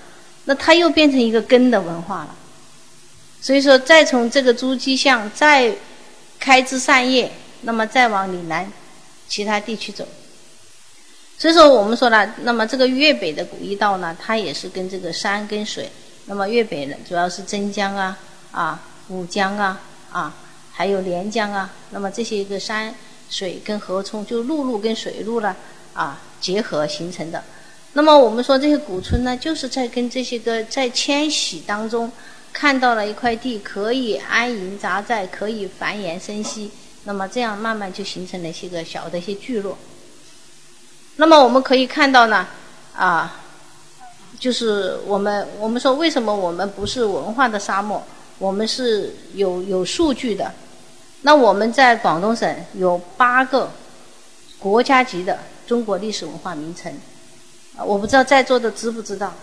[0.45, 2.35] 那他又变成一个根的文化了。
[3.39, 5.71] 所以说再从这个诸暨巷再
[6.39, 7.31] 开枝散叶，
[7.61, 8.69] 那么再往岭南
[9.27, 10.05] 其他地区走。
[11.37, 15.89] 所以说我们说了，那么这个粤北的古驿道呢，它也是跟这个山跟水。
[16.25, 18.17] 那么粤北呢，主要是真江啊、
[18.51, 19.79] 啊武江啊、
[20.11, 20.33] 啊
[20.79, 21.69] 还有连江啊。
[21.91, 22.95] 那么这些一个山
[23.29, 25.53] 水跟河冲，就陆路跟水路呢
[25.93, 27.43] 啊结合形成的。
[27.91, 32.09] 那么我们说这些古村呢，就是在跟这些个在迁徙当中
[32.53, 36.71] 看到了一块地可以安营扎寨，可以繁衍生息。
[37.03, 39.77] 那么这样慢慢就形成了一些个小的一些聚落。
[41.17, 42.47] 那么我们可以看到呢，
[42.95, 43.41] 啊，
[44.39, 48.01] 就是我们我们说为什么我们不是文化的沙漠？
[48.37, 50.53] 我们是有有数据的。
[51.21, 53.71] 那我们在广东省有八个
[54.57, 56.97] 国家级的中国历史文化名城，
[57.77, 59.33] 我不知道在座的知不知道？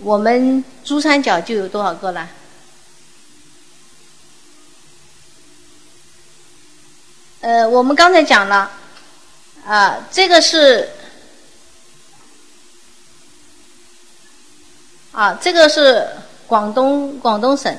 [0.00, 2.28] 我们珠三角就有多少个呢？
[7.40, 8.70] 呃，我们刚才讲了。
[9.64, 10.90] 啊，这个是
[15.12, 16.08] 啊，这个是
[16.46, 17.76] 广东广东省。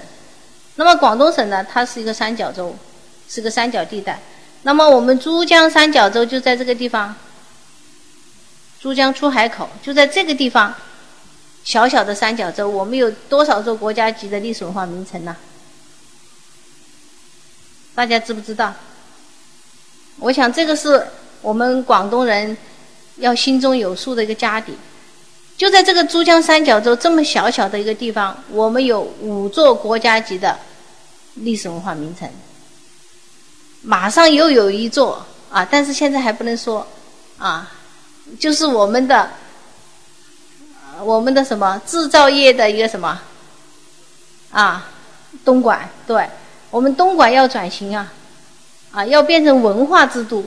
[0.78, 2.74] 那么广东省呢，它是一个三角洲，
[3.30, 4.20] 是个三角地带。
[4.64, 7.14] 那么我们珠江三角洲就在这个地方，
[8.80, 10.74] 珠江出海口就在这个地方，
[11.64, 15.36] 小小的三角洲，我们有多少座国家级的历史文化名城呢？
[17.94, 18.74] 大家知不知道？
[20.20, 21.06] 我想这个是。
[21.44, 22.58] 我们广东人
[23.18, 24.74] 要心中有数的一个家底，
[25.56, 30.58] 就在这个珠江三角洲这么小小的一个地方，我们有五座国家级的
[31.42, 32.30] 历史文化名城，
[33.82, 36.86] 马上又有一座啊，但是现在还不能说
[37.38, 37.72] 啊，
[38.40, 39.32] 就是我们的
[41.04, 43.20] 我们的什么制造业的一个什么
[44.52, 44.90] 啊，
[45.46, 46.28] 东莞，对
[46.70, 48.12] 我们东莞要转型啊，
[48.92, 50.44] 啊，要变成文化之都。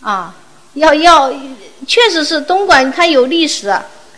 [0.00, 0.36] 啊，
[0.74, 1.32] 要要，
[1.86, 3.74] 确实是东莞，它有历史。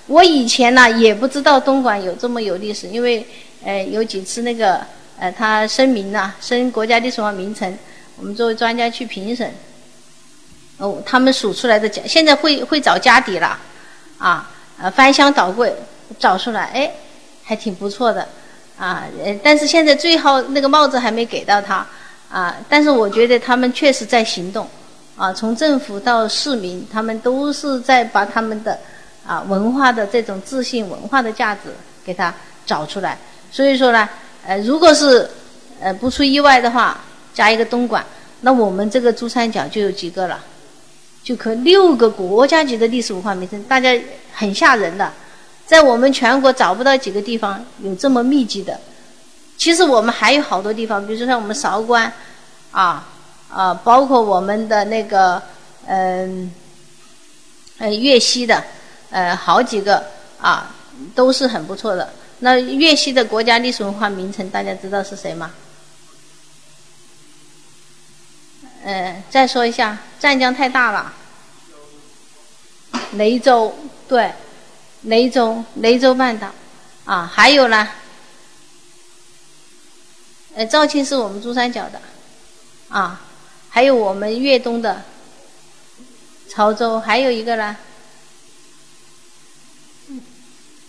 [0.08, 3.24] 我以前呢也不知道东莞有这么有历史，因为
[3.62, 4.84] 呃有几次那个
[5.18, 7.78] 呃他声明了升国家历史文化名城，
[8.16, 9.52] 我们作为专家去评审，
[10.78, 13.58] 哦，他们数出来的家，现在会会找家底了，
[14.18, 14.50] 啊，
[14.80, 15.74] 呃翻箱倒柜
[16.18, 16.90] 找出来，哎，
[17.42, 18.28] 还挺不错的，
[18.78, 21.86] 啊，呃但是现在最后那个帽子还没给到他，
[22.30, 24.68] 啊，但是我觉得他们确实在行动。
[25.18, 28.78] 啊，从政府到市民，他们都是在把他们的
[29.26, 31.70] 啊文化的这种自信、文化的价值
[32.04, 32.34] 给它
[32.66, 33.16] 找出来。
[33.50, 34.06] 所以说呢，
[34.46, 35.28] 呃，如果是
[35.80, 37.00] 呃不出意外的话，
[37.34, 38.04] 加一个东莞，
[38.40, 40.38] 那我们这个珠三角就有几个了，
[41.22, 43.98] 就可六个国家级的历史文化名城，大家
[44.32, 45.12] 很吓人的，
[45.66, 48.78] 在我们全国找不到几个地方有这么密集的。
[49.58, 52.12] 其实我们还有好多地方，比如说像我们韶关，
[52.70, 53.08] 啊。
[53.48, 55.40] 啊，包括我们的那个，
[55.86, 56.52] 嗯，
[57.78, 58.62] 呃，粤西的，
[59.08, 60.04] 呃，好几个
[60.40, 60.74] 啊，
[61.14, 62.10] 都是很不错的。
[62.40, 65.52] 那粤西的国家历史文化名城，大家知道是谁吗？
[68.84, 71.12] 呃，再说一下，湛江太大了。
[73.12, 73.74] 雷州，
[74.06, 74.32] 对，
[75.02, 76.52] 雷州，雷州半岛，
[77.04, 77.88] 啊，还有呢，
[80.54, 82.00] 呃，肇庆是我们珠三角的，
[82.88, 83.22] 啊。
[83.68, 85.02] 还有我们粤东的
[86.48, 87.76] 潮州，还有一个呢，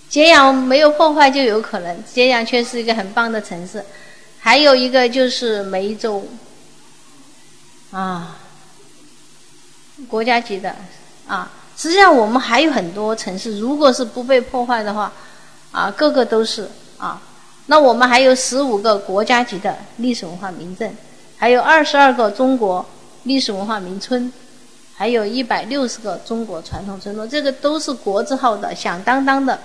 [0.10, 3.84] 揭阳没有破坏就有可能，揭阳却是一个很棒的城市。
[4.40, 6.26] 还有一个就是梅州，
[7.92, 8.38] 啊，
[10.08, 10.76] 国家级的
[11.28, 11.52] 啊。
[11.76, 15.12] 实际上我们还有很多城市，如果是不被破坏的话，
[15.72, 17.22] 啊，个个都是啊。
[17.68, 20.96] 那我们还有十五个国家级的历史文化名镇。
[21.38, 22.84] 还有二十二个中国
[23.24, 24.32] 历史文化名村，
[24.96, 29.60] 还有一百六十个中国传统村落，这个都是国字号的响当当的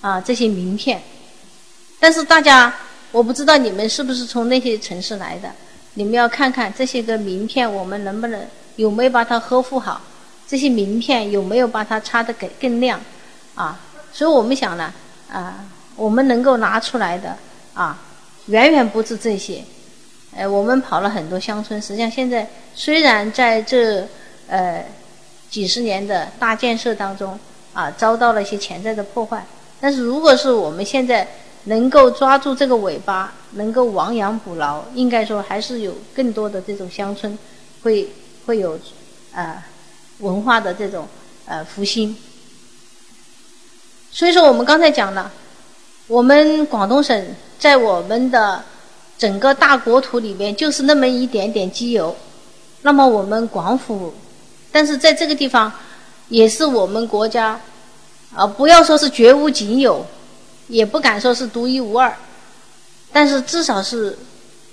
[0.00, 1.00] 啊这些名片。
[1.98, 2.74] 但是大家，
[3.12, 5.50] 我不知道你们是不是从那些城市来的，
[5.94, 8.40] 你们要看看这些个名片，我们能不能
[8.76, 10.00] 有没有把它呵护好？
[10.46, 13.00] 这些名片有没有把它擦得更更亮？
[13.54, 13.78] 啊，
[14.12, 14.92] 所以我们想呢，
[15.30, 17.36] 啊，我们能够拿出来的
[17.74, 17.98] 啊，
[18.46, 19.62] 远远不止这些。
[20.34, 24.08] 呃，我们跑了很多乡村，实际上现在虽然在这
[24.46, 24.84] 呃
[25.50, 27.38] 几十年的大建设当中
[27.74, 29.44] 啊，遭到了一些潜在的破坏，
[29.80, 31.26] 但是如果是我们现在
[31.64, 37.38] 能够抓住这个尾巴，能够亡羊补牢，应该说还是有更多的这种乡村
[37.82, 38.08] 会
[38.46, 38.78] 会有
[39.32, 39.66] 啊
[40.20, 41.06] 文化的这种
[41.46, 42.16] 呃复兴。
[44.12, 45.30] 所以说，我们刚才讲了，
[46.08, 48.64] 我们广东省在我们的
[49.16, 52.16] 整个大国土里面就是那么一点点机油，
[52.82, 54.12] 那么我们广府，
[54.72, 55.72] 但是在这个地方
[56.28, 57.60] 也是我们国家
[58.34, 60.06] 啊，不要说是绝无仅有，
[60.68, 62.16] 也不敢说是独一无二，
[63.12, 64.16] 但是至少是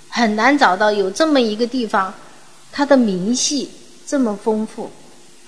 [0.08, 2.14] 很难找到有这么一个地方，
[2.70, 3.70] 它的名气
[4.06, 4.90] 这么丰富，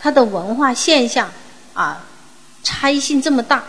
[0.00, 1.30] 它的文化现象
[1.72, 2.04] 啊
[2.64, 3.62] 差异性这么大。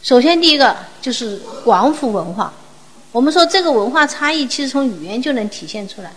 [0.00, 2.52] 首先，第一个就是广府文化。
[3.10, 6.12] 我们说这个文化差异，其实从语言就能体现出来。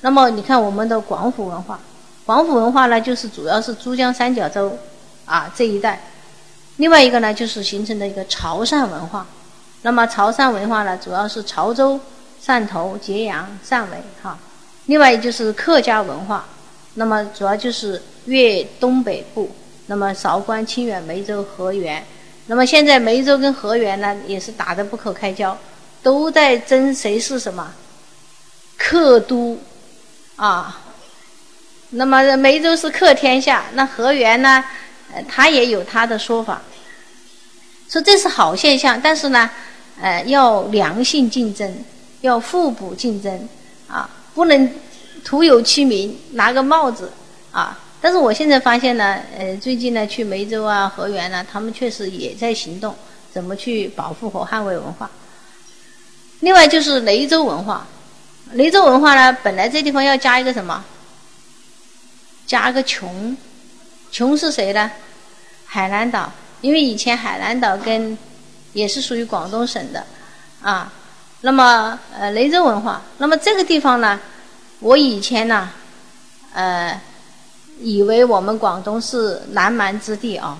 [0.00, 1.78] 那么，你看我们的广府文化，
[2.26, 4.76] 广府文化呢，就是主要是珠江三角洲
[5.24, 6.09] 啊这一带。
[6.80, 9.26] 另外一个呢，就是形成的一个潮汕文化。
[9.82, 12.00] 那么潮汕文化呢，主要是潮州、
[12.42, 14.38] 汕头、揭阳、汕尾哈。
[14.86, 16.46] 另外就是客家文化，
[16.94, 19.54] 那么主要就是粤东北部，
[19.88, 22.02] 那么韶关、清远、梅州、河源。
[22.46, 25.56] 那么现在梅州跟河源呢也是打得不可开交，
[26.02, 27.74] 都在争谁是什么
[28.78, 29.58] 客都
[30.36, 30.80] 啊。
[31.90, 34.64] 那么梅州是客天下，那河源呢，
[35.12, 36.62] 呃，他也有他的说法，
[37.90, 39.50] 说这是好现象，但是呢，
[40.00, 41.84] 呃，要良性竞争，
[42.20, 43.48] 要互补竞争
[43.88, 44.72] 啊，不能
[45.24, 47.10] 徒有其名，拿个帽子
[47.50, 47.76] 啊。
[48.00, 52.94] 但是我现在发现呢，呃，最近呢去梅州啊、河源呢，他们确实也在行动，
[53.32, 55.10] 怎么去保护和捍卫文化。
[56.38, 57.88] 另外就是雷州文化，
[58.52, 60.84] 雷州文化呢，本来这地方要加一个什么？
[62.46, 63.36] 加个琼，
[64.12, 64.90] 琼是谁呢？
[65.66, 68.16] 海南岛，因为以前海南岛跟
[68.72, 70.04] 也是属于广东省的
[70.62, 70.92] 啊。
[71.40, 74.20] 那么呃，雷州文化，那么这个地方呢，
[74.80, 75.70] 我以前呢，
[76.52, 77.00] 呃。
[77.82, 80.58] 以为我们广东是南蛮之地啊，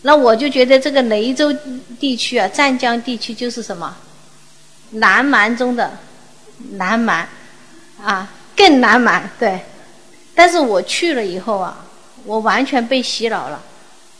[0.00, 1.54] 那我就觉得这个雷州
[2.00, 3.94] 地区啊，湛江地区就是什么
[4.92, 5.92] 南蛮中的
[6.70, 7.28] 南蛮
[8.02, 9.60] 啊，更南蛮对。
[10.34, 11.84] 但是我去了以后啊，
[12.24, 13.62] 我完全被洗脑了，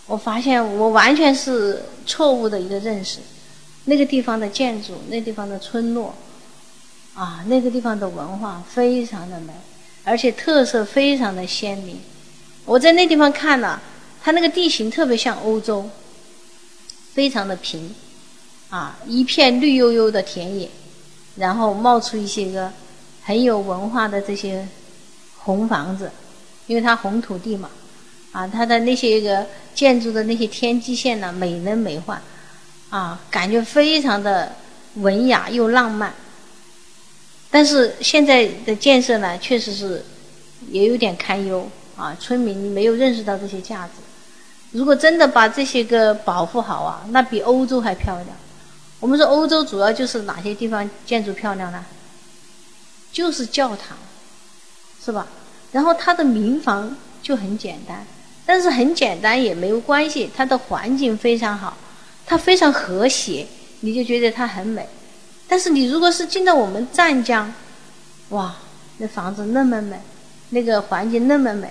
[0.08, 3.20] 我发现我完全是错误的一个认识。
[3.84, 6.14] 那个地方的建筑，那地方的村落，
[7.14, 9.52] 啊，那个地方的文化非常的美，
[10.04, 11.98] 而且特色非常的鲜明。
[12.66, 13.80] 我在那地方看了，
[14.22, 15.88] 它那个地形特别像欧洲，
[17.14, 17.94] 非常的平，
[18.68, 20.68] 啊，一片绿油油的田野，
[21.36, 22.70] 然后冒出一些个
[23.22, 24.68] 很有文化的这些
[25.38, 26.10] 红房子，
[26.66, 27.70] 因为它红土地嘛，
[28.32, 32.18] 啊，它的那些个建筑的那些天际线呢，美轮美奂，
[32.90, 34.54] 啊，感觉非常的
[34.94, 36.12] 文雅又浪漫。
[37.50, 40.04] 但是现在的建设呢，确实是
[40.70, 41.68] 也有点堪忧。
[41.96, 43.94] 啊，村民没有认识到这些价值。
[44.70, 48.28] 如果真的把这些个保护好啊，那比欧洲还漂亮。
[49.00, 51.84] 我们说欧洲主要就是哪些地方建筑漂亮呢？
[53.10, 53.98] 就是教堂，
[55.04, 55.26] 是吧？
[55.72, 58.06] 然后它的民房就很简单，
[58.48, 61.76] 但是很简单也没有关系，它的环境非常好，
[62.24, 63.46] 它非常和谐，
[63.80, 64.88] 你就觉得它很美。
[65.46, 67.52] 但是你如果是进到我们湛江，
[68.30, 68.56] 哇，
[68.96, 70.00] 那房子那么美，
[70.48, 71.68] 那个环境那么美。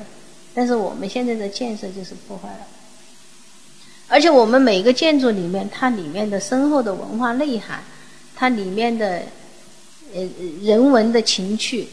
[0.54, 2.68] 但是我们现在的建设就是破坏了，
[4.08, 7.84] 而且我们每个建筑里面，它里面的深厚的文化内涵，
[8.36, 9.24] 它里面的
[10.14, 10.22] 呃
[10.62, 11.88] 人文的情趣，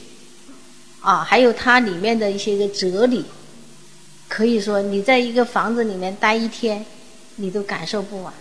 [1.01, 3.25] 啊，还有它里面的一些个哲理，
[4.35, 6.85] 可以说你在一个房子里面待一天，
[7.37, 8.35] 你都感受不完。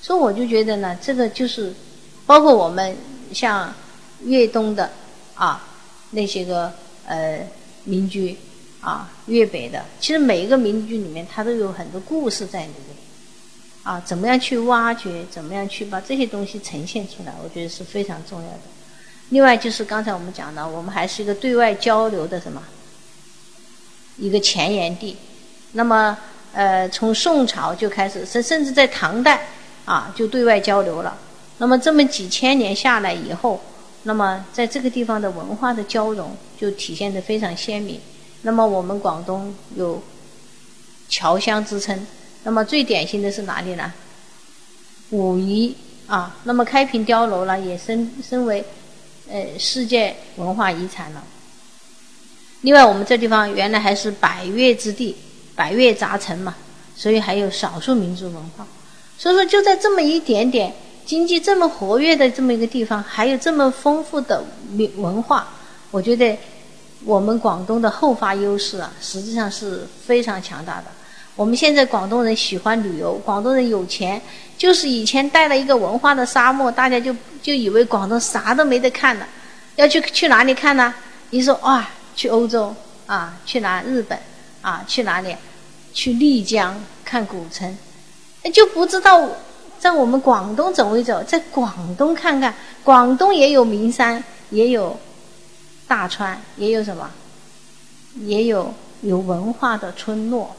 [0.00, 1.74] 所以我就觉得呢，这个就是
[2.26, 2.96] 包括我们
[3.32, 3.74] 像
[4.22, 4.88] 粤东的
[5.34, 5.66] 啊
[6.10, 6.72] 那些个
[7.06, 7.40] 呃
[7.82, 8.36] 民居。
[8.82, 12.96] 啊，粤北的，其实每一个民居里面，它都有很多故事在里面。
[13.82, 15.24] 啊，怎么样去挖掘？
[15.28, 17.34] 怎么样去把这些东西呈现出来？
[17.42, 18.60] 我觉得是非常重要的。
[19.30, 22.62] 另外就是刚才我们讲的，我们还是一个对外交流的什么
[24.18, 25.16] 一个前沿地。
[25.72, 26.16] 那么，
[26.52, 29.48] 呃，从宋朝就开始，甚甚至在唐代
[29.84, 31.18] 啊，就对外交流了。
[31.58, 33.60] 那么这么几千年下来以后，
[34.04, 38.00] 那么在这个地方的文化的交融就体现得非常鲜明。
[38.42, 40.02] 那么我们广东有
[41.08, 42.06] 侨乡之称，
[42.44, 43.92] 那么最典型的是哪里呢？
[45.10, 45.74] 武夷
[46.06, 48.64] 啊，那么开平碉楼呢，也身身为
[49.30, 51.22] 呃世界文化遗产了。
[52.66, 55.14] 另外，我们这地方原来还是百越之地，
[55.54, 56.52] 百越杂陈嘛，
[56.96, 58.66] 所以还有少数民族文化。
[59.16, 64.42] 所以说，就在这么一点点经济这么活跃的这么一个地方，还有这么丰富的
[64.72, 65.46] 民文化，
[65.92, 66.36] 我觉得
[67.04, 70.86] 我们广东的后发优势啊，实际上是非常强大的。
[71.36, 74.20] 我们现在广东人喜欢旅游，广东人有钱，
[74.58, 79.28] 就是以前带了一个文化的沙漠，大家就就以为广东啥都没得看了，
[79.76, 80.92] 要去去哪里看呢？
[81.30, 81.88] 你说哇。
[82.16, 82.74] 去欧洲
[83.06, 84.18] 啊，去哪日本
[84.62, 85.36] 啊，去哪里？
[85.92, 87.78] 去丽江看古城，
[88.52, 89.26] 就不知道
[89.78, 92.54] 在我们广东走一走，在广东看看，
[92.84, 94.98] 广东也有名山，也有
[95.88, 97.10] 大川，也有什么，
[98.16, 100.54] 也有有文化的村落。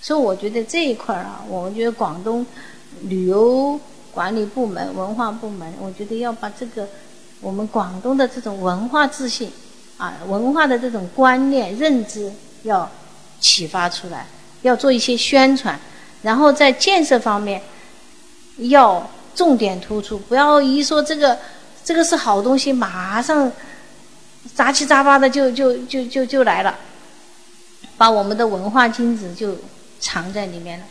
[0.00, 2.44] 所以我觉得这一块儿啊，我觉得广东
[3.02, 3.78] 旅游
[4.12, 6.88] 管理部门、文化部门，我觉得要把这个
[7.40, 9.52] 我们广东的这种文化自信。
[10.02, 12.32] 啊，文化的这种观念认知
[12.64, 12.90] 要
[13.40, 14.26] 启发出来，
[14.62, 15.78] 要做一些宣传，
[16.22, 17.62] 然后在建设方面
[18.56, 21.38] 要重点突出，不要一说这个
[21.84, 23.52] 这个是好东西，马上
[24.56, 26.76] 杂七杂八的就就就就就来了，
[27.96, 29.56] 把我们的文化精子就
[30.00, 30.84] 藏在里面了。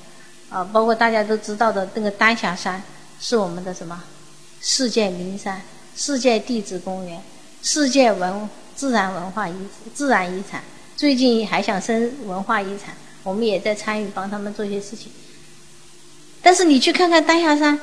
[0.52, 2.82] 啊，包括大家都知道的那个丹霞山，
[3.20, 4.02] 是我们的什么
[4.62, 5.62] 世界名山、
[5.98, 7.22] 世界地质公园、
[7.62, 8.50] 世界文。
[8.82, 9.54] 自然文化遗
[9.94, 10.60] 自然遗产，
[10.98, 15.12] 最近还想申文化遗产，我们也在参与帮他们做些事情。
[16.42, 17.80] 但是你去看看丹霞山，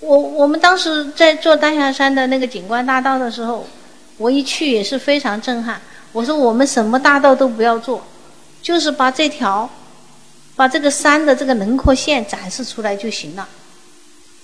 [0.00, 3.66] 我我们当时在做丹霞山的那个景观大道的时候，
[4.16, 5.78] 我一去也是非常震撼。
[6.12, 8.02] 我说我们什么大道都不要做，
[8.62, 9.68] 就是把这条，
[10.56, 13.46] 把这个山的这个轮廓线展示出来就行了，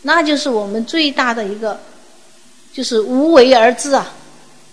[0.02, 1.80] 那就是我们最大的一个，
[2.74, 4.12] 就是无为而治啊。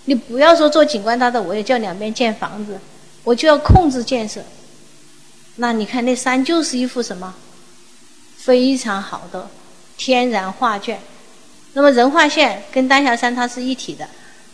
[0.08, 2.78] 你不要说做景观大道，我也叫两边建房子，
[3.24, 4.40] 我就要控制建设。
[5.56, 7.34] 那你看那山就是一幅什么
[8.38, 9.46] 非常好的
[9.98, 10.98] 天然画卷。
[11.74, 14.08] 那么人画线跟丹霞山它是一体的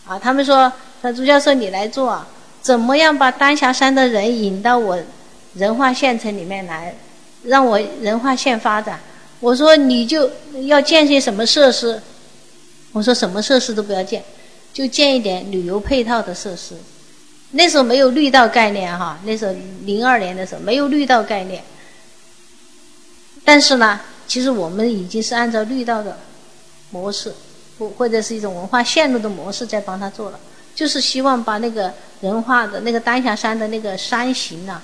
[0.05, 0.19] 啊。
[0.19, 0.69] 他们说，
[1.03, 2.21] 那朱教授你来做，
[2.61, 4.99] 怎么样把丹霞山的人引到我
[5.53, 6.93] 人画县城里面来，
[7.43, 8.99] 让我人画县发展？
[9.39, 10.29] 我说你就
[10.65, 12.01] 要建些什么设施？
[12.91, 14.21] 我说什么设施都不要建。
[14.75, 16.75] 就建一点旅游配套的设施，
[17.51, 19.55] 那时候没有绿道概念哈，那时候
[19.85, 21.63] 零二年的时候没有绿道概念，
[23.45, 26.17] 但是呢，其实我们已经是按照绿道的
[26.89, 27.33] 模式，
[27.79, 30.39] 或或者是一种文化线路的模式在帮他做了，
[30.75, 34.81] 就是希望把那个人画的那个丹霞山的那个山形呐，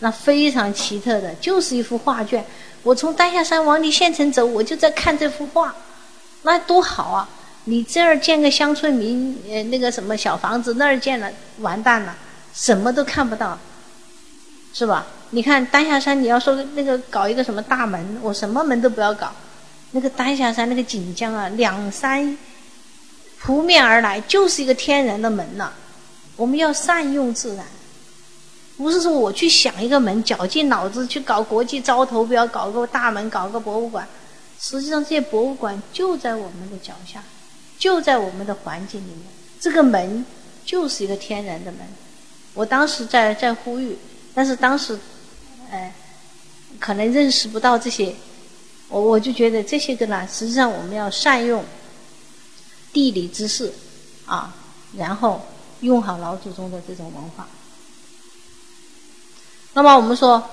[0.00, 2.44] 那非常奇特的，就是一幅画卷。
[2.82, 5.74] 我从丹霞山往里县城走，我就在看这幅画，
[6.42, 7.26] 那多好啊！
[7.64, 12.16] 你这儿建个乡村民呃那个什么小房子，那儿建了完蛋了，
[12.54, 13.58] 什么都看不到，
[14.72, 15.06] 是吧？
[15.30, 19.32] 你看丹霞山，你要说那个搞一个什么大门，我什么门都不要搞，
[19.92, 22.36] 那个丹霞山那个锦江啊，两山
[23.38, 25.72] 扑面而来，就是一个天然的门呐。
[26.36, 27.64] 我们要善用自然，
[28.78, 34.08] 不是说我去想一个门，绞尽脑汁去搞国际招投标，搞个大门，搞个博物馆，
[34.58, 37.22] 实际上这些博物馆就在我们的脚下。
[37.80, 39.22] 就在我们的环境里面，
[39.58, 40.24] 这个门
[40.66, 41.80] 就是一个天然的门。
[42.52, 43.96] 我当时在在呼吁，
[44.34, 44.98] 但是当时，
[45.70, 45.94] 哎，
[46.78, 48.14] 可能认识不到这些，
[48.90, 51.64] 我我就觉得这些个呢，实际上我们要善用
[52.92, 53.72] 地理知识
[54.26, 54.54] 啊，
[54.94, 55.40] 然后
[55.80, 57.48] 用好老祖宗的这种文化。
[59.72, 60.50] 那么我们说，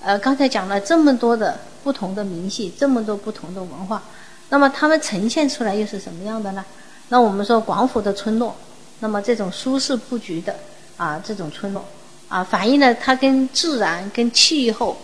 [0.00, 4.02] 呃，刚才讲了这么多的不同的明细，这么多不同的文化。
[4.50, 6.64] 那么它们呈现出来又是什么样的呢？
[7.08, 8.54] 那我们说广府的村落，
[8.98, 10.54] 那么这种舒适布局的
[10.96, 11.84] 啊，这种村落
[12.28, 14.96] 啊，反映了它跟自然、跟气候、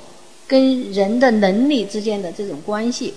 [0.47, 3.14] 跟人的能力之间的这种关系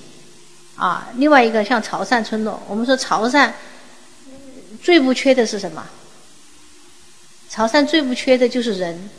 [0.75, 1.09] 啊。
[1.17, 3.51] 另外一个像潮汕村落，我们说潮汕
[4.81, 5.85] 最不缺的是什么？
[7.49, 9.09] 潮汕最不缺的就是人。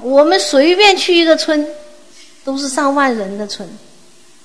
[0.00, 1.66] 我们随便去一个村，
[2.44, 3.68] 都是上万人的村。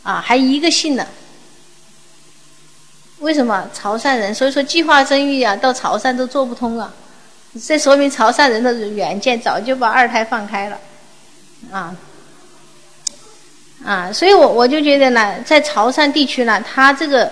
[0.04, 1.08] 啊，还一个姓呢？
[3.20, 4.36] 为什么潮汕人？
[4.36, 6.94] 所以说计划生育啊，到潮汕都做不通啊。
[7.66, 10.80] 这说明潮汕人的远见早就把二胎放开了，
[11.72, 11.96] 啊
[13.86, 17.32] 啊，所以我我就觉得呢，在潮汕地区呢，它这个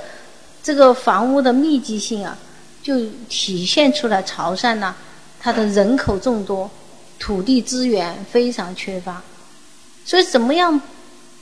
[0.63, 2.37] 这个房屋的密集性啊，
[2.81, 4.95] 就体现出来潮汕呢，
[5.39, 6.69] 它的人口众多，
[7.19, 9.21] 土地资源非常缺乏，
[10.05, 10.79] 所以怎么样？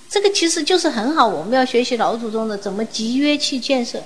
[0.09, 4.01] 这个其实就是很好，我们要学习老祖宗的怎么集约去建设，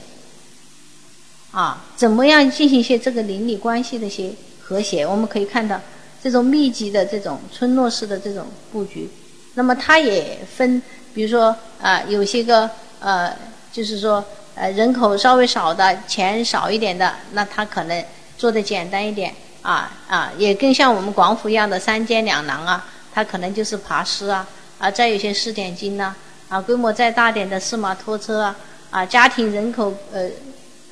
[1.51, 4.31] 啊，怎么样进行一些这个邻里关系的一些
[4.61, 5.07] 和谐？
[5.07, 5.79] 我们可以看到
[6.21, 9.09] 这种密集的这种村落式的这种布局。
[9.53, 10.81] 那么它也分，
[11.13, 13.33] 比如说啊，有些个呃，
[13.71, 14.23] 就是说
[14.55, 18.03] 呃人口稍微少的、钱少一点的，那他可能
[18.37, 24.45] 做的简单一点啊啊，也更像我们广府一样的三间两廊啊，他可能就是爬狮啊
[24.83, 26.13] 啊，再有些试点金呐
[26.49, 28.55] 啊，规模再大点的四马拖车啊
[28.91, 30.29] 啊，家庭人口呃。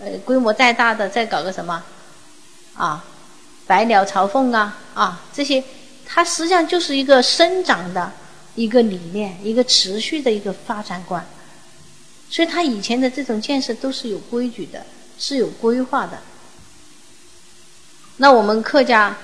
[0.04, 1.84] 呃，规模再大的，再搞个什么，
[2.74, 3.06] 啊，
[3.68, 5.64] 百鸟朝凤啊，啊，这些，
[6.08, 8.12] 它实际上就是一个生长的
[8.56, 11.24] 一个理念，一个持续的一个发展观。
[12.32, 14.84] 所以，它以前的这种建设都是有规矩的，
[15.20, 16.18] 是有规划的。
[18.18, 19.16] 那我们客家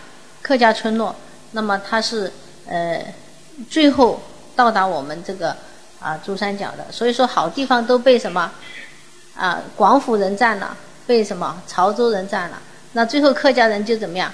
[0.43, 1.15] 客家村落，
[1.53, 2.31] 那么它是
[2.67, 3.03] 呃，
[3.67, 4.21] 最后
[4.57, 5.55] 到达我们这个
[6.01, 8.51] 啊珠三角的，所以说好地方都被什么？
[9.35, 12.59] 啊，广府人占了，被什么潮州人占了？
[12.93, 14.33] 那最后客家人就怎么样？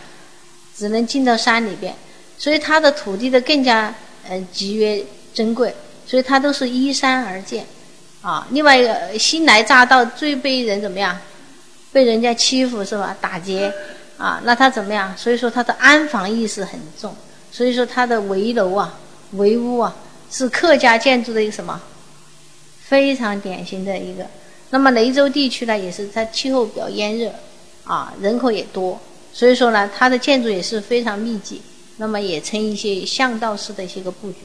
[0.76, 1.94] 只能进到山里边，
[2.38, 3.94] 所以他的土地的更加
[4.28, 5.76] 呃集约珍贵，
[6.08, 7.66] 所以他都是依山而建。
[8.22, 11.16] 啊，另外一个新来乍到最被人怎么样？
[11.92, 13.16] 被人家欺负是吧？
[13.20, 13.72] 打劫
[14.18, 15.14] 啊，那他怎么样？
[15.18, 17.14] 所以说他的安防意识很重，
[17.52, 18.98] 所以说他的围楼啊、
[19.34, 19.94] 围屋啊，
[20.34, 21.80] 是客家建筑的一个什么？
[22.82, 24.26] 非常典型的一个。
[24.72, 27.32] 那么雷州地区呢，也是它气候比较炎热，
[27.84, 29.00] 啊，人口也多，
[29.32, 31.62] 所以说呢，它的建筑也是非常密集。
[31.98, 34.40] 那么也呈一些巷道式的一些个布局。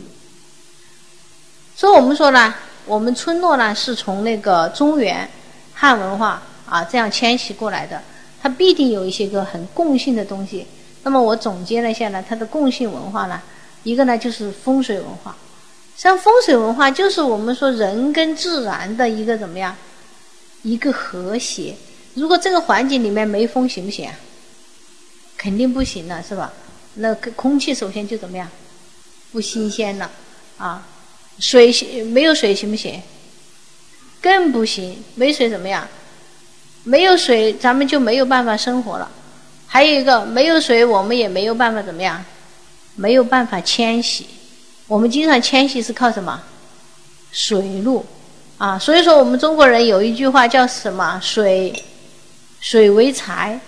[1.75, 5.27] 所以我们说呢，我们村落呢是从那个中原
[5.73, 8.03] 汉文化啊这样迁徙过来的，
[8.43, 10.67] 它必定有一些个很共性的东西。
[11.05, 13.41] 那么我总结了一下呢，它的共性文化呢，
[13.85, 15.35] 一个呢就是风水文化。
[15.99, 19.77] 像风水文化就是我们说人跟自然的一个怎么样？
[20.63, 21.75] 一个和谐，
[22.15, 24.09] 如果这个环境里面没风行不行？
[25.37, 26.53] 肯定不行了，是吧？
[26.95, 28.49] 那空气首先就怎么样？
[29.33, 30.09] 不新鲜了
[30.57, 30.87] 啊！
[31.41, 31.73] 水
[32.05, 33.03] 没有水行不行？
[34.23, 35.89] 更不行，没水怎么样？
[36.85, 39.11] 没有水，咱们就没有办法生活了。
[39.67, 42.25] 还有一个，没有水，我们也没有办法怎么样？
[42.95, 44.25] 没有办法迁徙。
[44.89, 46.43] 我们经常迁徙是靠什么？
[47.31, 48.05] 水路。
[48.57, 51.21] 啊，所以说我们中国人有一句话叫什么？
[51.23, 51.85] 水，
[52.59, 53.61] 水为财。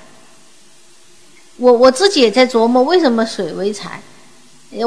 [1.58, 4.02] 我我自己也在琢磨，为什么水为财？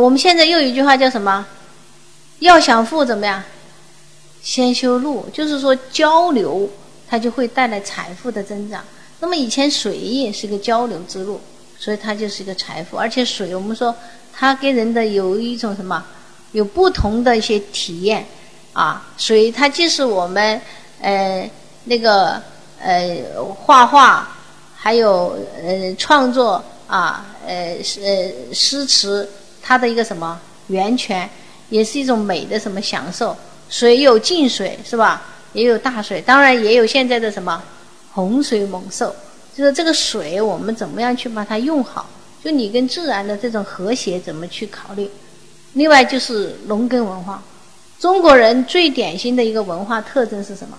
[0.02, 1.46] 我们现在又有一句话叫什么？
[2.40, 3.42] 要想富怎么样？
[4.42, 6.70] 先修路，就是说交流，
[7.08, 8.84] 它就会带来财富的增长。
[9.22, 11.40] 那么以前水也是个交流之路，
[11.80, 12.98] 所以它就是一个财富。
[12.98, 13.96] 而且水，我们说
[14.34, 16.04] 它给人的有一种什么？
[16.54, 18.26] 有不同的一些体验。
[18.72, 20.60] 啊，水它既是我们
[21.00, 21.48] 呃
[21.84, 22.42] 那个
[22.82, 23.18] 呃
[23.66, 24.36] 画画，
[24.76, 29.30] 还有呃创作啊呃呃诗词
[29.62, 31.30] 它的一个什么源泉，
[31.70, 33.38] 也是一种美的什么享受。
[33.70, 35.22] 水有静水是吧？
[35.54, 37.62] 也有大水，当然也有现在的什么
[38.14, 39.16] 洪水猛兽。
[39.56, 42.10] 就是这个水，我们怎么样去把它用好？
[42.44, 45.08] 就你跟自然的这种和谐怎么去考虑？
[45.74, 47.42] 另外就是农耕文化。
[48.00, 50.78] 中国人最典型的一个文化特征是什么？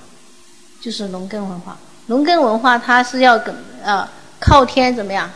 [0.80, 1.78] 就是农耕文化。
[2.06, 4.06] 农耕文化它是要跟呃
[4.38, 5.30] 靠天怎么样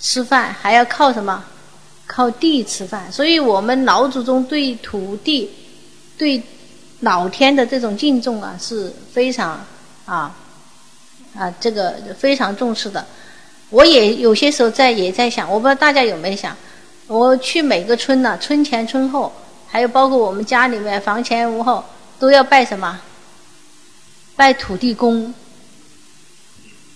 [0.00, 1.44] 吃饭，还要靠什么？
[2.06, 3.10] 靠地吃饭。
[3.12, 5.50] 所以我们老祖宗对土地、
[6.18, 6.42] 对
[7.00, 9.64] 老天的这种敬重啊，是非常
[10.06, 10.34] 啊
[11.36, 13.06] 啊这个非常重视的。
[13.70, 16.56] 我也有些时候在也在想，我不知道大家有没有想，
[17.06, 19.32] 我去每个村呢，村前村后。
[19.68, 21.84] 还有包括我们家里面房前屋后
[22.18, 22.98] 都要拜什么？
[24.34, 25.34] 拜土地公。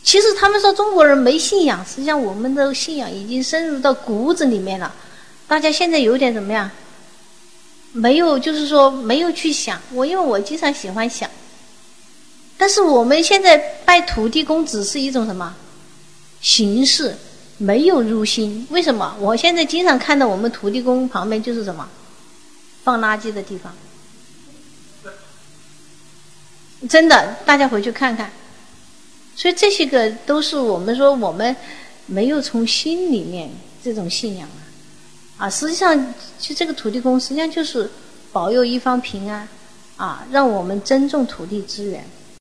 [0.03, 4.95] 其实他们说中国人没信仰，实际上我们的信仰已经深入到骨子里面了。
[5.47, 6.71] 大家现在有点怎么样？
[7.93, 9.79] 没有，就是说没有去想。
[9.93, 11.29] 我因为我经常喜欢想，
[12.57, 15.55] 但是我们现在拜土地公只是一种什么
[16.41, 17.15] 形式，
[17.61, 18.67] 没有入心。
[18.71, 19.15] 为什么？
[19.21, 21.87] 我现在经常看到我们土地公旁边就是什么？
[22.83, 23.71] 放垃圾的地方，
[26.89, 28.31] 真的，大家回去看看。
[29.37, 31.55] 所以这些个都是我们说我们
[32.07, 33.51] 没有从心里面
[33.85, 34.49] 这种信仰
[35.37, 37.91] 啊，啊，实际上，其实这个土地公实际上就是
[38.33, 39.47] 保佑一方平安，
[39.97, 42.03] 啊，让我们珍重土地资源。